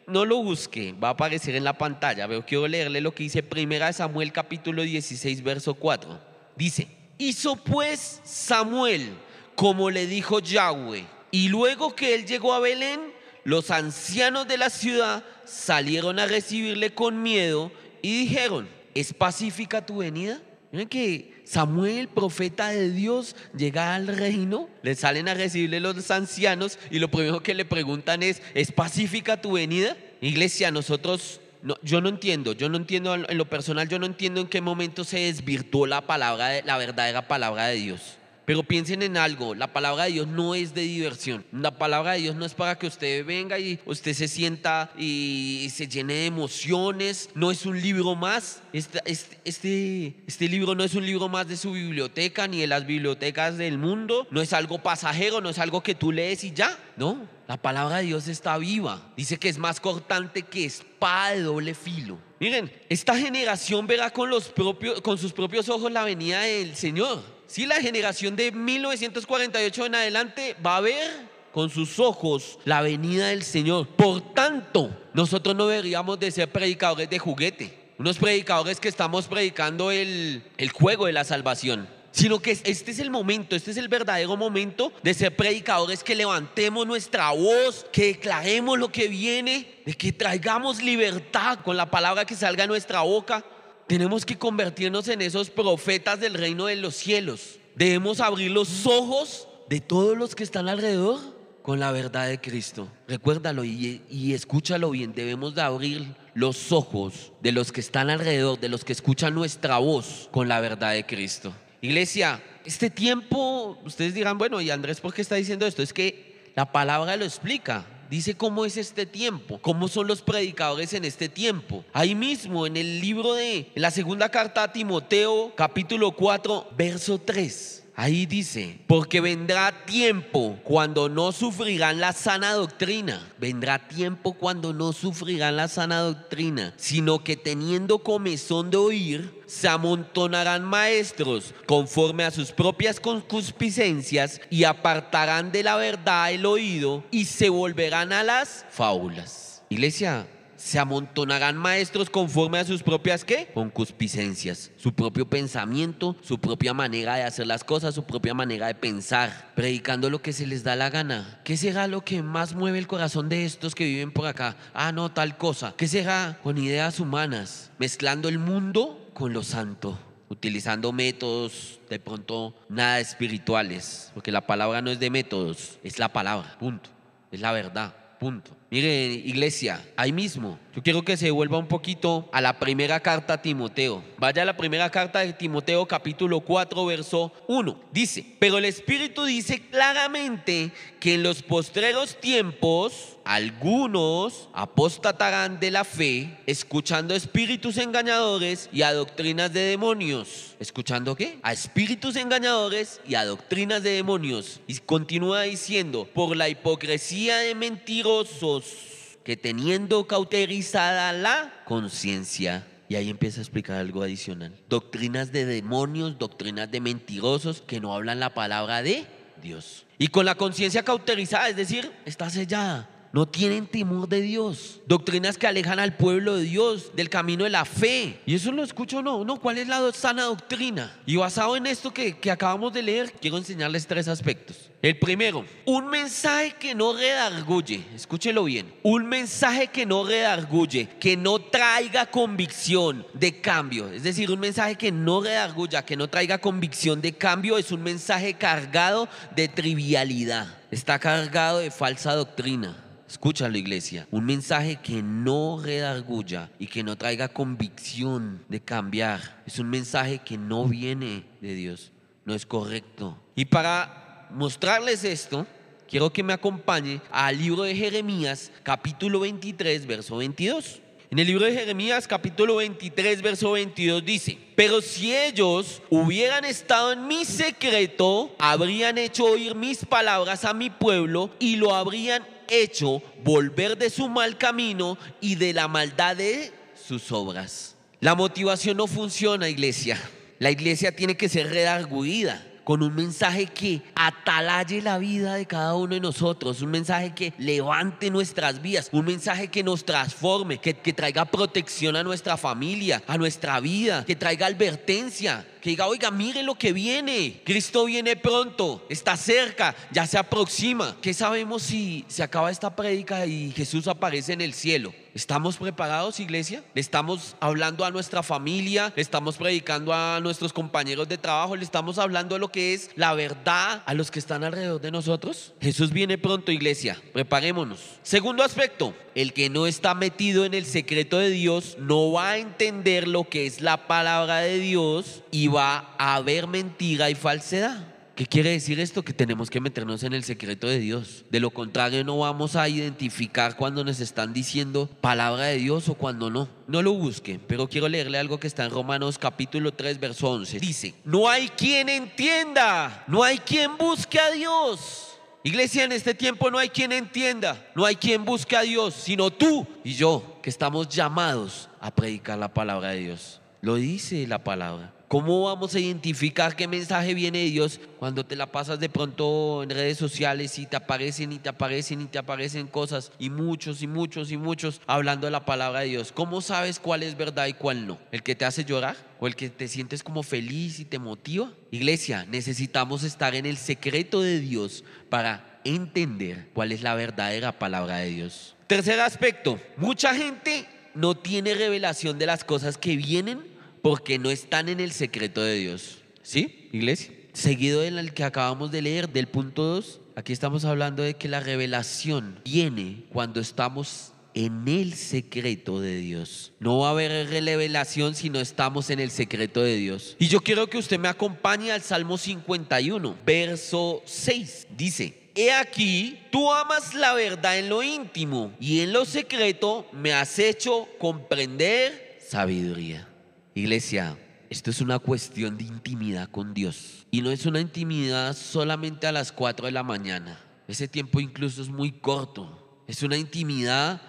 no 0.06 0.24
lo 0.24 0.42
busque, 0.42 0.92
va 0.92 1.08
a 1.08 1.12
aparecer 1.12 1.56
en 1.56 1.64
la 1.64 1.78
pantalla, 1.78 2.28
pero 2.28 2.44
quiero 2.44 2.68
leerle 2.68 3.00
lo 3.00 3.14
que 3.14 3.24
dice 3.24 3.42
Primera 3.42 3.92
Samuel 3.92 4.32
capítulo 4.32 4.82
16 4.82 5.42
verso 5.42 5.74
4. 5.74 6.20
Dice, 6.56 6.88
hizo 7.18 7.56
pues 7.56 8.20
Samuel 8.24 9.12
como 9.54 9.90
le 9.90 10.06
dijo 10.06 10.40
Yahweh, 10.40 11.06
y 11.30 11.48
luego 11.48 11.94
que 11.94 12.14
él 12.14 12.26
llegó 12.26 12.54
a 12.54 12.60
Belén, 12.60 13.00
los 13.44 13.70
ancianos 13.70 14.48
de 14.48 14.58
la 14.58 14.70
ciudad 14.70 15.24
salieron 15.44 16.18
a 16.18 16.26
recibirle 16.26 16.94
con 16.94 17.22
miedo 17.22 17.70
y 18.02 18.20
dijeron, 18.20 18.68
¿es 18.94 19.12
pacífica 19.12 19.84
tu 19.84 19.98
venida? 19.98 20.40
Miren 20.72 20.88
que 20.88 21.33
Samuel, 21.44 22.08
profeta 22.08 22.68
de 22.68 22.90
Dios, 22.90 23.36
llega 23.56 23.94
al 23.94 24.06
reino, 24.06 24.68
le 24.82 24.94
salen 24.94 25.28
a 25.28 25.34
recibirle 25.34 25.80
los 25.80 26.10
ancianos 26.10 26.78
y 26.90 26.98
lo 26.98 27.10
primero 27.10 27.42
que 27.42 27.54
le 27.54 27.64
preguntan 27.64 28.22
es, 28.22 28.42
¿es 28.54 28.72
pacífica 28.72 29.40
tu 29.40 29.52
venida? 29.52 29.96
Iglesia, 30.20 30.70
nosotros, 30.70 31.40
no, 31.62 31.76
yo 31.82 32.00
no 32.00 32.08
entiendo, 32.08 32.54
yo 32.54 32.68
no 32.68 32.78
entiendo 32.78 33.14
en 33.14 33.38
lo 33.38 33.48
personal, 33.48 33.88
yo 33.88 33.98
no 33.98 34.06
entiendo 34.06 34.40
en 34.40 34.48
qué 34.48 34.60
momento 34.60 35.04
se 35.04 35.18
desvirtuó 35.18 35.86
la 35.86 36.06
palabra, 36.06 36.62
la 36.64 36.78
verdadera 36.78 37.28
palabra 37.28 37.66
de 37.66 37.76
Dios. 37.76 38.16
Pero 38.44 38.62
piensen 38.62 39.02
en 39.02 39.16
algo, 39.16 39.54
la 39.54 39.72
palabra 39.72 40.04
de 40.04 40.12
Dios 40.12 40.26
no 40.26 40.54
es 40.54 40.74
de 40.74 40.82
diversión. 40.82 41.44
La 41.50 41.78
palabra 41.78 42.12
de 42.12 42.20
Dios 42.20 42.36
no 42.36 42.44
es 42.44 42.52
para 42.52 42.78
que 42.78 42.86
usted 42.86 43.24
venga 43.24 43.58
y 43.58 43.80
usted 43.86 44.12
se 44.12 44.28
sienta 44.28 44.92
y 44.98 45.68
se 45.72 45.88
llene 45.88 46.14
de 46.14 46.26
emociones. 46.26 47.30
No 47.34 47.50
es 47.50 47.64
un 47.64 47.80
libro 47.80 48.14
más. 48.14 48.62
Este, 48.72 49.00
este, 49.06 49.38
este, 49.44 50.14
este, 50.26 50.48
libro 50.48 50.74
no 50.74 50.84
es 50.84 50.94
un 50.94 51.06
libro 51.06 51.28
más 51.28 51.48
de 51.48 51.56
su 51.56 51.72
biblioteca 51.72 52.46
ni 52.46 52.60
de 52.60 52.66
las 52.66 52.86
bibliotecas 52.86 53.56
del 53.56 53.78
mundo. 53.78 54.26
No 54.30 54.42
es 54.42 54.52
algo 54.52 54.78
pasajero, 54.78 55.40
no 55.40 55.48
es 55.48 55.58
algo 55.58 55.82
que 55.82 55.94
tú 55.94 56.12
lees 56.12 56.44
y 56.44 56.52
ya. 56.52 56.78
No, 56.96 57.26
la 57.48 57.56
palabra 57.56 57.98
de 57.98 58.04
Dios 58.04 58.28
está 58.28 58.58
viva. 58.58 59.12
Dice 59.16 59.38
que 59.38 59.48
es 59.48 59.56
más 59.56 59.80
cortante 59.80 60.42
que 60.42 60.66
espada 60.66 61.30
de 61.30 61.42
doble 61.42 61.74
filo. 61.74 62.18
Miren, 62.40 62.70
esta 62.90 63.16
generación 63.16 63.86
verá 63.86 64.10
con, 64.10 64.28
los 64.28 64.48
propios, 64.48 65.00
con 65.00 65.16
sus 65.16 65.32
propios 65.32 65.68
ojos 65.70 65.90
la 65.90 66.04
venida 66.04 66.42
del 66.42 66.76
Señor. 66.76 67.33
Si 67.46 67.66
la 67.66 67.76
generación 67.80 68.36
de 68.36 68.52
1948 68.52 69.86
en 69.86 69.94
adelante 69.94 70.56
va 70.64 70.78
a 70.78 70.80
ver 70.80 71.34
con 71.52 71.70
sus 71.70 72.00
ojos 72.00 72.58
la 72.64 72.82
venida 72.82 73.28
del 73.28 73.44
Señor. 73.44 73.86
Por 73.86 74.34
tanto, 74.34 74.90
nosotros 75.14 75.54
no 75.54 75.68
deberíamos 75.68 76.18
de 76.18 76.32
ser 76.32 76.50
predicadores 76.50 77.08
de 77.08 77.20
juguete, 77.20 77.92
unos 77.96 78.18
predicadores 78.18 78.80
que 78.80 78.88
estamos 78.88 79.28
predicando 79.28 79.92
el, 79.92 80.42
el 80.58 80.70
juego 80.70 81.06
de 81.06 81.12
la 81.12 81.22
salvación 81.24 81.88
sino 82.14 82.38
que 82.38 82.52
este 82.52 82.92
es 82.92 83.00
el 83.00 83.10
momento, 83.10 83.56
este 83.56 83.72
es 83.72 83.76
el 83.76 83.88
verdadero 83.88 84.36
momento 84.36 84.92
de 85.02 85.14
ser 85.14 85.34
predicadores 85.34 86.04
que 86.04 86.14
levantemos 86.14 86.86
nuestra 86.86 87.32
voz, 87.32 87.86
que 87.90 88.06
declaremos 88.06 88.78
lo 88.78 88.88
que 88.92 89.08
viene, 89.08 89.82
de 89.84 89.94
que 89.94 90.12
traigamos 90.12 90.80
libertad 90.80 91.58
con 91.64 91.76
la 91.76 91.90
palabra 91.90 92.24
que 92.24 92.36
salga 92.36 92.62
de 92.62 92.68
nuestra 92.68 93.00
boca, 93.00 93.44
tenemos 93.86 94.24
que 94.24 94.38
convertirnos 94.38 95.08
en 95.08 95.22
esos 95.22 95.50
profetas 95.50 96.20
del 96.20 96.34
reino 96.34 96.66
de 96.66 96.76
los 96.76 96.94
cielos. 96.94 97.58
Debemos 97.74 98.20
abrir 98.20 98.50
los 98.50 98.86
ojos 98.86 99.48
de 99.68 99.80
todos 99.80 100.16
los 100.16 100.34
que 100.34 100.44
están 100.44 100.68
alrededor 100.68 101.18
con 101.62 101.80
la 101.80 101.92
verdad 101.92 102.28
de 102.28 102.40
Cristo. 102.40 102.88
Recuérdalo 103.08 103.64
y, 103.64 104.32
escúchalo 104.34 104.90
bien. 104.90 105.14
Debemos 105.14 105.54
de 105.54 105.62
abrir 105.62 106.14
los 106.34 106.72
ojos 106.72 107.32
de 107.40 107.52
los 107.52 107.72
que 107.72 107.80
están 107.80 108.10
alrededor, 108.10 108.60
de 108.60 108.68
los 108.68 108.84
que 108.84 108.92
escuchan 108.92 109.34
nuestra 109.34 109.78
voz 109.78 110.28
con 110.30 110.48
la 110.48 110.60
verdad 110.60 110.92
de 110.92 111.06
Cristo. 111.06 111.54
Iglesia, 111.80 112.42
este 112.64 112.90
tiempo, 112.90 113.78
ustedes 113.84 114.14
dirán, 114.14 114.38
bueno, 114.38 114.60
¿y 114.60 114.70
Andrés 114.70 115.00
por 115.00 115.14
qué 115.14 115.22
está 115.22 115.36
diciendo 115.36 115.66
esto? 115.66 115.82
Es 115.82 115.92
que 115.92 116.52
la 116.54 116.70
palabra 116.70 117.16
lo 117.16 117.24
explica. 117.24 117.86
Dice 118.10 118.36
cómo 118.36 118.64
es 118.64 118.76
este 118.76 119.06
tiempo, 119.06 119.58
cómo 119.60 119.88
son 119.88 120.06
los 120.06 120.22
predicadores 120.22 120.92
en 120.92 121.04
este 121.04 121.28
tiempo. 121.28 121.84
Ahí 121.92 122.14
mismo, 122.14 122.66
en 122.66 122.76
el 122.76 123.00
libro 123.00 123.34
de 123.34 123.70
la 123.74 123.90
segunda 123.90 124.28
carta 124.30 124.64
a 124.64 124.72
Timoteo, 124.72 125.52
capítulo 125.56 126.12
4, 126.12 126.68
verso 126.76 127.18
3. 127.18 127.83
Ahí 127.96 128.26
dice, 128.26 128.80
porque 128.88 129.20
vendrá 129.20 129.84
tiempo 129.84 130.58
cuando 130.64 131.08
no 131.08 131.30
sufrirán 131.30 132.00
la 132.00 132.12
sana 132.12 132.52
doctrina. 132.52 133.32
Vendrá 133.38 133.86
tiempo 133.86 134.32
cuando 134.32 134.72
no 134.72 134.92
sufrirán 134.92 135.56
la 135.56 135.68
sana 135.68 136.00
doctrina, 136.00 136.74
sino 136.76 137.22
que 137.22 137.36
teniendo 137.36 138.00
comezón 138.00 138.70
de 138.70 138.78
oír, 138.78 139.42
se 139.46 139.68
amontonarán 139.68 140.64
maestros 140.64 141.54
conforme 141.66 142.24
a 142.24 142.32
sus 142.32 142.50
propias 142.50 142.98
concupiscencias 142.98 144.40
y 144.50 144.64
apartarán 144.64 145.52
de 145.52 145.62
la 145.62 145.76
verdad 145.76 146.32
el 146.32 146.46
oído 146.46 147.04
y 147.12 147.26
se 147.26 147.48
volverán 147.48 148.12
a 148.12 148.24
las 148.24 148.66
fábulas. 148.70 149.62
Iglesia, 149.68 150.26
se 150.64 150.78
amontonarán 150.78 151.58
maestros 151.58 152.08
conforme 152.08 152.58
a 152.58 152.64
sus 152.64 152.82
propias 152.82 153.22
qué? 153.22 153.50
Concupiscencias, 153.52 154.70
su 154.78 154.94
propio 154.94 155.28
pensamiento, 155.28 156.16
su 156.22 156.38
propia 156.38 156.72
manera 156.72 157.16
de 157.16 157.22
hacer 157.22 157.46
las 157.46 157.64
cosas, 157.64 157.94
su 157.94 158.04
propia 158.04 158.32
manera 158.32 158.68
de 158.68 158.74
pensar, 158.74 159.52
predicando 159.54 160.08
lo 160.08 160.22
que 160.22 160.32
se 160.32 160.46
les 160.46 160.64
da 160.64 160.74
la 160.74 160.88
gana. 160.88 161.38
¿Qué 161.44 161.58
será 161.58 161.86
lo 161.86 162.02
que 162.02 162.22
más 162.22 162.54
mueve 162.54 162.78
el 162.78 162.86
corazón 162.86 163.28
de 163.28 163.44
estos 163.44 163.74
que 163.74 163.84
viven 163.84 164.10
por 164.10 164.26
acá? 164.26 164.56
Ah, 164.72 164.90
no, 164.90 165.12
tal 165.12 165.36
cosa. 165.36 165.74
¿Qué 165.76 165.86
será? 165.86 166.38
Con 166.42 166.56
ideas 166.56 166.98
humanas, 166.98 167.70
mezclando 167.78 168.30
el 168.30 168.38
mundo 168.38 169.10
con 169.12 169.34
lo 169.34 169.42
santo 169.42 169.98
utilizando 170.30 170.92
métodos 170.92 171.78
de 171.90 172.00
pronto 172.00 172.54
nada 172.70 173.00
espirituales, 173.00 174.10
porque 174.14 174.32
la 174.32 174.46
palabra 174.46 174.80
no 174.80 174.90
es 174.90 174.98
de 174.98 175.10
métodos, 175.10 175.78
es 175.84 175.98
la 175.98 176.08
palabra, 176.08 176.56
punto, 176.58 176.88
es 177.30 177.40
la 177.40 177.52
verdad, 177.52 177.94
punto. 178.24 178.56
Mire, 178.70 179.12
iglesia, 179.12 179.84
ahí 179.96 180.10
mismo, 180.10 180.58
yo 180.74 180.82
quiero 180.82 181.02
que 181.02 181.16
se 181.16 181.30
vuelva 181.30 181.58
un 181.58 181.68
poquito 181.68 182.28
a 182.32 182.40
la 182.40 182.58
primera 182.58 182.98
carta 182.98 183.34
a 183.34 183.42
Timoteo. 183.42 184.02
Vaya 184.18 184.42
a 184.42 184.44
la 184.44 184.56
primera 184.56 184.90
carta 184.90 185.20
de 185.20 185.32
Timoteo 185.32 185.86
capítulo 185.86 186.40
4, 186.40 186.84
verso 186.84 187.32
1. 187.46 187.80
Dice, 187.92 188.26
pero 188.40 188.58
el 188.58 188.64
Espíritu 188.64 189.24
dice 189.24 189.60
claramente 189.68 190.72
que 190.98 191.14
en 191.14 191.22
los 191.22 191.42
postreros 191.42 192.20
tiempos 192.20 193.18
algunos 193.24 194.48
apostatarán 194.52 195.60
de 195.60 195.70
la 195.70 195.84
fe, 195.84 196.38
escuchando 196.46 197.14
espíritus 197.14 197.78
engañadores 197.78 198.68
y 198.72 198.82
a 198.82 198.92
doctrinas 198.92 199.52
de 199.52 199.60
demonios. 199.60 200.56
¿Escuchando 200.58 201.14
qué? 201.14 201.38
A 201.42 201.52
espíritus 201.52 202.16
engañadores 202.16 203.00
y 203.06 203.14
a 203.14 203.24
doctrinas 203.24 203.84
de 203.84 203.90
demonios. 203.90 204.60
Y 204.66 204.76
continúa 204.78 205.42
diciendo, 205.42 206.08
por 206.12 206.36
la 206.36 206.48
hipocresía 206.48 207.36
de 207.38 207.54
mentirosos 207.54 208.93
que 209.24 209.36
teniendo 209.36 210.06
cauterizada 210.06 211.12
la 211.12 211.52
conciencia, 211.64 212.66
y 212.88 212.96
ahí 212.96 213.08
empieza 213.08 213.40
a 213.40 213.42
explicar 213.42 213.78
algo 213.78 214.02
adicional. 214.02 214.54
Doctrinas 214.68 215.32
de 215.32 215.46
demonios, 215.46 216.18
doctrinas 216.18 216.70
de 216.70 216.80
mentirosos 216.80 217.62
que 217.62 217.80
no 217.80 217.94
hablan 217.94 218.20
la 218.20 218.34
palabra 218.34 218.82
de 218.82 219.06
Dios. 219.42 219.86
Y 219.98 220.08
con 220.08 220.26
la 220.26 220.34
conciencia 220.34 220.82
cauterizada, 220.82 221.48
es 221.48 221.56
decir, 221.56 221.90
está 222.04 222.28
sellada 222.28 222.90
no 223.14 223.28
tienen 223.28 223.68
temor 223.68 224.08
de 224.08 224.20
Dios. 224.20 224.80
Doctrinas 224.88 225.38
que 225.38 225.46
alejan 225.46 225.78
al 225.78 225.96
pueblo 225.96 226.34
de 226.34 226.42
Dios 226.42 226.90
del 226.96 227.08
camino 227.08 227.44
de 227.44 227.50
la 227.50 227.64
fe. 227.64 228.20
Y 228.26 228.34
eso 228.34 228.50
lo 228.50 228.64
escucho 228.64 229.02
no. 229.02 229.24
No, 229.24 229.38
¿cuál 229.38 229.58
es 229.58 229.68
la 229.68 229.92
sana 229.92 230.24
doctrina? 230.24 230.92
Y 231.06 231.14
basado 231.14 231.56
en 231.56 231.66
esto 231.66 231.94
que, 231.94 232.18
que 232.18 232.32
acabamos 232.32 232.72
de 232.72 232.82
leer, 232.82 233.12
quiero 233.20 233.38
enseñarles 233.38 233.86
tres 233.86 234.08
aspectos. 234.08 234.68
El 234.84 234.98
primero, 234.98 235.46
un 235.64 235.86
mensaje 235.88 236.56
que 236.60 236.74
no 236.74 236.92
redarguye, 236.92 237.86
escúchelo 237.94 238.44
bien, 238.44 238.70
un 238.82 239.06
mensaje 239.06 239.68
que 239.68 239.86
no 239.86 240.04
redarguye, 240.04 240.90
que 241.00 241.16
no 241.16 241.38
traiga 241.38 242.04
convicción 242.10 243.06
de 243.14 243.40
cambio, 243.40 243.88
es 243.88 244.02
decir, 244.02 244.30
un 244.30 244.40
mensaje 244.40 244.76
que 244.76 244.92
no 244.92 245.22
redarguya, 245.22 245.86
que 245.86 245.96
no 245.96 246.08
traiga 246.08 246.36
convicción 246.36 247.00
de 247.00 247.14
cambio, 247.14 247.56
es 247.56 247.72
un 247.72 247.82
mensaje 247.82 248.34
cargado 248.34 249.08
de 249.34 249.48
trivialidad, 249.48 250.54
está 250.70 250.98
cargado 250.98 251.60
de 251.60 251.70
falsa 251.70 252.14
doctrina 252.14 252.76
Escúchalo, 253.08 253.56
iglesia. 253.56 254.06
Un 254.10 254.26
mensaje 254.26 254.76
que 254.76 255.02
no 255.02 255.60
redarguya 255.62 256.50
y 256.58 256.66
que 256.66 256.82
no 256.82 256.96
traiga 256.96 257.28
convicción 257.28 258.44
de 258.48 258.60
cambiar. 258.60 259.42
Es 259.46 259.58
un 259.58 259.70
mensaje 259.70 260.18
que 260.18 260.36
no 260.36 260.66
viene 260.66 261.24
de 261.40 261.54
Dios. 261.54 261.92
No 262.24 262.34
es 262.34 262.44
correcto. 262.44 263.16
Y 263.36 263.44
para 263.44 264.03
mostrarles 264.30 265.04
esto, 265.04 265.46
quiero 265.88 266.12
que 266.12 266.22
me 266.22 266.32
acompañe 266.32 267.00
al 267.10 267.38
libro 267.38 267.62
de 267.62 267.74
Jeremías, 267.74 268.50
capítulo 268.62 269.20
23, 269.20 269.86
verso 269.86 270.16
22. 270.16 270.80
En 271.10 271.20
el 271.20 271.28
libro 271.28 271.46
de 271.46 271.52
Jeremías 271.52 272.08
capítulo 272.08 272.56
23, 272.56 273.22
verso 273.22 273.52
22 273.52 274.04
dice, 274.04 274.36
pero 274.56 274.82
si 274.82 275.14
ellos 275.14 275.80
hubieran 275.88 276.44
estado 276.44 276.92
en 276.92 277.06
mi 277.06 277.24
secreto, 277.24 278.34
habrían 278.38 278.98
hecho 278.98 279.26
oír 279.26 279.54
mis 279.54 279.84
palabras 279.84 280.44
a 280.44 280.54
mi 280.54 280.70
pueblo 280.70 281.30
y 281.38 281.54
lo 281.54 281.72
habrían 281.72 282.26
hecho 282.48 283.00
volver 283.22 283.78
de 283.78 283.90
su 283.90 284.08
mal 284.08 284.38
camino 284.38 284.98
y 285.20 285.36
de 285.36 285.52
la 285.52 285.68
maldad 285.68 286.16
de 286.16 286.52
sus 286.74 287.12
obras. 287.12 287.76
La 288.00 288.16
motivación 288.16 288.76
no 288.76 288.88
funciona, 288.88 289.48
iglesia. 289.48 290.00
La 290.40 290.50
iglesia 290.50 290.96
tiene 290.96 291.16
que 291.16 291.28
ser 291.28 291.48
redarguida 291.48 292.44
con 292.64 292.82
un 292.82 292.94
mensaje 292.94 293.46
que 293.46 293.82
atalaye 293.94 294.82
la 294.82 294.98
vida 294.98 295.34
de 295.34 295.46
cada 295.46 295.74
uno 295.74 295.94
de 295.94 296.00
nosotros, 296.00 296.62
un 296.62 296.70
mensaje 296.70 297.14
que 297.14 297.32
levante 297.38 298.10
nuestras 298.10 298.60
vidas, 298.60 298.88
un 298.92 299.04
mensaje 299.04 299.48
que 299.48 299.62
nos 299.62 299.84
transforme, 299.84 300.58
que, 300.58 300.74
que 300.74 300.92
traiga 300.92 301.26
protección 301.26 301.94
a 301.96 302.02
nuestra 302.02 302.36
familia, 302.36 303.02
a 303.06 303.18
nuestra 303.18 303.60
vida, 303.60 304.04
que 304.04 304.16
traiga 304.16 304.46
advertencia, 304.46 305.46
que 305.64 305.70
diga, 305.70 305.86
oiga, 305.86 306.10
mire 306.10 306.42
lo 306.42 306.56
que 306.56 306.74
viene. 306.74 307.40
Cristo 307.42 307.86
viene 307.86 308.16
pronto, 308.16 308.84
está 308.90 309.16
cerca, 309.16 309.74
ya 309.90 310.06
se 310.06 310.18
aproxima. 310.18 310.94
¿Qué 311.00 311.14
sabemos 311.14 311.62
si 311.62 312.04
se 312.06 312.22
acaba 312.22 312.50
esta 312.50 312.76
prédica 312.76 313.24
y 313.24 313.50
Jesús 313.50 313.88
aparece 313.88 314.34
en 314.34 314.42
el 314.42 314.52
cielo? 314.52 314.92
¿Estamos 315.14 315.56
preparados, 315.56 316.18
iglesia? 316.18 316.64
¿Le 316.74 316.80
estamos 316.80 317.36
hablando 317.38 317.84
a 317.84 317.92
nuestra 317.92 318.24
familia? 318.24 318.92
¿Le 318.96 319.00
estamos 319.00 319.36
predicando 319.36 319.94
a 319.94 320.18
nuestros 320.20 320.52
compañeros 320.52 321.08
de 321.08 321.16
trabajo? 321.16 321.54
¿Le 321.54 321.62
estamos 321.62 321.98
hablando 321.98 322.34
de 322.34 322.40
lo 322.40 322.48
que 322.48 322.74
es 322.74 322.90
la 322.96 323.14
verdad 323.14 323.84
a 323.86 323.94
los 323.94 324.10
que 324.10 324.18
están 324.18 324.42
alrededor 324.42 324.80
de 324.80 324.90
nosotros? 324.90 325.54
Jesús 325.60 325.92
viene 325.92 326.18
pronto, 326.18 326.50
iglesia. 326.50 327.00
Preparémonos. 327.12 327.78
Segundo 328.02 328.42
aspecto, 328.42 328.92
el 329.14 329.32
que 329.32 329.50
no 329.50 329.68
está 329.68 329.94
metido 329.94 330.44
en 330.44 330.52
el 330.52 330.66
secreto 330.66 331.18
de 331.18 331.30
Dios 331.30 331.76
no 331.78 332.10
va 332.10 332.30
a 332.30 332.38
entender 332.38 333.06
lo 333.06 333.28
que 333.28 333.46
es 333.46 333.60
la 333.60 333.86
palabra 333.86 334.38
de 334.38 334.58
Dios 334.58 335.22
y 335.30 335.46
va 335.54 335.94
a 335.98 336.16
haber 336.16 336.46
mentira 336.46 337.10
y 337.10 337.14
falsedad. 337.14 337.94
¿Qué 338.14 338.26
quiere 338.26 338.50
decir 338.50 338.78
esto? 338.78 339.02
Que 339.02 339.12
tenemos 339.12 339.50
que 339.50 339.60
meternos 339.60 340.04
en 340.04 340.12
el 340.12 340.22
secreto 340.22 340.68
de 340.68 340.78
Dios. 340.78 341.24
De 341.30 341.40
lo 341.40 341.50
contrario, 341.50 342.04
no 342.04 342.18
vamos 342.18 342.54
a 342.54 342.68
identificar 342.68 343.56
cuando 343.56 343.82
nos 343.82 343.98
están 343.98 344.32
diciendo 344.32 344.88
palabra 345.00 345.46
de 345.46 345.56
Dios 345.56 345.88
o 345.88 345.94
cuando 345.94 346.30
no. 346.30 346.48
No 346.68 346.80
lo 346.80 346.92
busquen, 346.92 347.42
pero 347.44 347.68
quiero 347.68 347.88
leerle 347.88 348.18
algo 348.18 348.38
que 348.38 348.46
está 348.46 348.64
en 348.64 348.70
Romanos 348.70 349.18
capítulo 349.18 349.72
3, 349.72 349.98
verso 349.98 350.30
11. 350.30 350.60
Dice, 350.60 350.94
no 351.04 351.28
hay 351.28 351.48
quien 351.48 351.88
entienda, 351.88 353.04
no 353.08 353.24
hay 353.24 353.38
quien 353.38 353.76
busque 353.76 354.20
a 354.20 354.30
Dios. 354.30 355.18
Iglesia, 355.42 355.82
en 355.82 355.90
este 355.90 356.14
tiempo 356.14 356.52
no 356.52 356.58
hay 356.58 356.68
quien 356.68 356.92
entienda, 356.92 357.66
no 357.74 357.84
hay 357.84 357.96
quien 357.96 358.24
busque 358.24 358.56
a 358.56 358.62
Dios, 358.62 358.94
sino 358.94 359.32
tú 359.32 359.66
y 359.82 359.92
yo, 359.94 360.38
que 360.40 360.50
estamos 360.50 360.88
llamados 360.88 361.68
a 361.80 361.92
predicar 361.92 362.38
la 362.38 362.54
palabra 362.54 362.90
de 362.90 363.00
Dios. 363.00 363.40
Lo 363.60 363.74
dice 363.74 364.26
la 364.28 364.44
palabra. 364.44 364.94
¿Cómo 365.14 365.44
vamos 365.44 365.72
a 365.76 365.78
identificar 365.78 366.56
qué 366.56 366.66
mensaje 366.66 367.14
viene 367.14 367.38
de 367.38 367.44
Dios 367.44 367.78
cuando 368.00 368.26
te 368.26 368.34
la 368.34 368.50
pasas 368.50 368.80
de 368.80 368.88
pronto 368.88 369.62
en 369.62 369.70
redes 369.70 369.96
sociales 369.96 370.58
y 370.58 370.66
te 370.66 370.74
aparecen 370.74 371.30
y 371.30 371.38
te 371.38 371.48
aparecen 371.48 372.00
y 372.00 372.06
te 372.06 372.18
aparecen 372.18 372.66
cosas 372.66 373.12
y 373.20 373.30
muchos 373.30 373.80
y 373.82 373.86
muchos 373.86 374.32
y 374.32 374.36
muchos 374.36 374.80
hablando 374.88 375.28
de 375.28 375.30
la 375.30 375.44
palabra 375.44 375.82
de 375.82 375.86
Dios? 375.86 376.10
¿Cómo 376.10 376.40
sabes 376.40 376.80
cuál 376.80 377.04
es 377.04 377.16
verdad 377.16 377.46
y 377.46 377.52
cuál 377.52 377.86
no? 377.86 378.00
¿El 378.10 378.24
que 378.24 378.34
te 378.34 378.44
hace 378.44 378.64
llorar 378.64 378.96
o 379.20 379.28
el 379.28 379.36
que 379.36 379.50
te 379.50 379.68
sientes 379.68 380.02
como 380.02 380.24
feliz 380.24 380.80
y 380.80 380.84
te 380.84 380.98
motiva? 380.98 381.52
Iglesia, 381.70 382.26
necesitamos 382.28 383.04
estar 383.04 383.36
en 383.36 383.46
el 383.46 383.56
secreto 383.56 384.20
de 384.20 384.40
Dios 384.40 384.82
para 385.10 385.60
entender 385.62 386.48
cuál 386.54 386.72
es 386.72 386.82
la 386.82 386.96
verdadera 386.96 387.56
palabra 387.56 387.98
de 387.98 388.08
Dios. 388.08 388.56
Tercer 388.66 388.98
aspecto, 388.98 389.60
mucha 389.76 390.12
gente 390.12 390.66
no 390.92 391.16
tiene 391.16 391.54
revelación 391.54 392.18
de 392.18 392.26
las 392.26 392.42
cosas 392.42 392.76
que 392.78 392.96
vienen 392.96 393.53
porque 393.84 394.18
no 394.18 394.30
están 394.30 394.70
en 394.70 394.80
el 394.80 394.92
secreto 394.92 395.42
de 395.42 395.56
Dios. 395.56 395.98
¿Sí, 396.22 396.70
iglesia? 396.72 397.12
Seguido 397.34 397.82
del 397.82 398.14
que 398.14 398.24
acabamos 398.24 398.70
de 398.70 398.80
leer, 398.80 399.10
del 399.10 399.28
punto 399.28 399.62
2, 399.62 400.00
aquí 400.16 400.32
estamos 400.32 400.64
hablando 400.64 401.02
de 401.02 401.16
que 401.16 401.28
la 401.28 401.40
revelación 401.40 402.40
viene 402.46 403.04
cuando 403.12 403.42
estamos 403.42 404.12
en 404.32 404.68
el 404.68 404.94
secreto 404.94 405.82
de 405.82 405.98
Dios. 405.98 406.54
No 406.60 406.78
va 406.78 406.88
a 406.88 406.90
haber 406.92 407.28
revelación 407.28 408.14
si 408.14 408.30
no 408.30 408.40
estamos 408.40 408.88
en 408.88 409.00
el 409.00 409.10
secreto 409.10 409.60
de 409.60 409.76
Dios. 409.76 410.16
Y 410.18 410.28
yo 410.28 410.40
quiero 410.40 410.66
que 410.68 410.78
usted 410.78 410.98
me 410.98 411.08
acompañe 411.08 411.70
al 411.70 411.82
Salmo 411.82 412.16
51, 412.16 413.18
verso 413.26 414.02
6. 414.06 414.68
Dice, 414.74 415.30
He 415.34 415.52
aquí, 415.52 416.20
tú 416.32 416.50
amas 416.50 416.94
la 416.94 417.12
verdad 417.12 417.58
en 417.58 417.68
lo 417.68 417.82
íntimo 417.82 418.54
y 418.58 418.80
en 418.80 418.94
lo 418.94 419.04
secreto 419.04 419.86
me 419.92 420.14
has 420.14 420.38
hecho 420.38 420.88
comprender 420.98 422.18
sabiduría. 422.26 423.08
Iglesia, 423.56 424.18
esto 424.50 424.72
es 424.72 424.80
una 424.80 424.98
cuestión 424.98 425.56
de 425.56 425.62
intimidad 425.62 426.28
con 426.28 426.54
Dios. 426.54 427.06
Y 427.12 427.22
no 427.22 427.30
es 427.30 427.46
una 427.46 427.60
intimidad 427.60 428.36
solamente 428.36 429.06
a 429.06 429.12
las 429.12 429.30
4 429.30 429.66
de 429.66 429.72
la 429.72 429.84
mañana. 429.84 430.40
Ese 430.66 430.88
tiempo 430.88 431.20
incluso 431.20 431.62
es 431.62 431.68
muy 431.68 431.92
corto. 431.92 432.82
Es 432.88 433.04
una 433.04 433.16
intimidad 433.16 434.02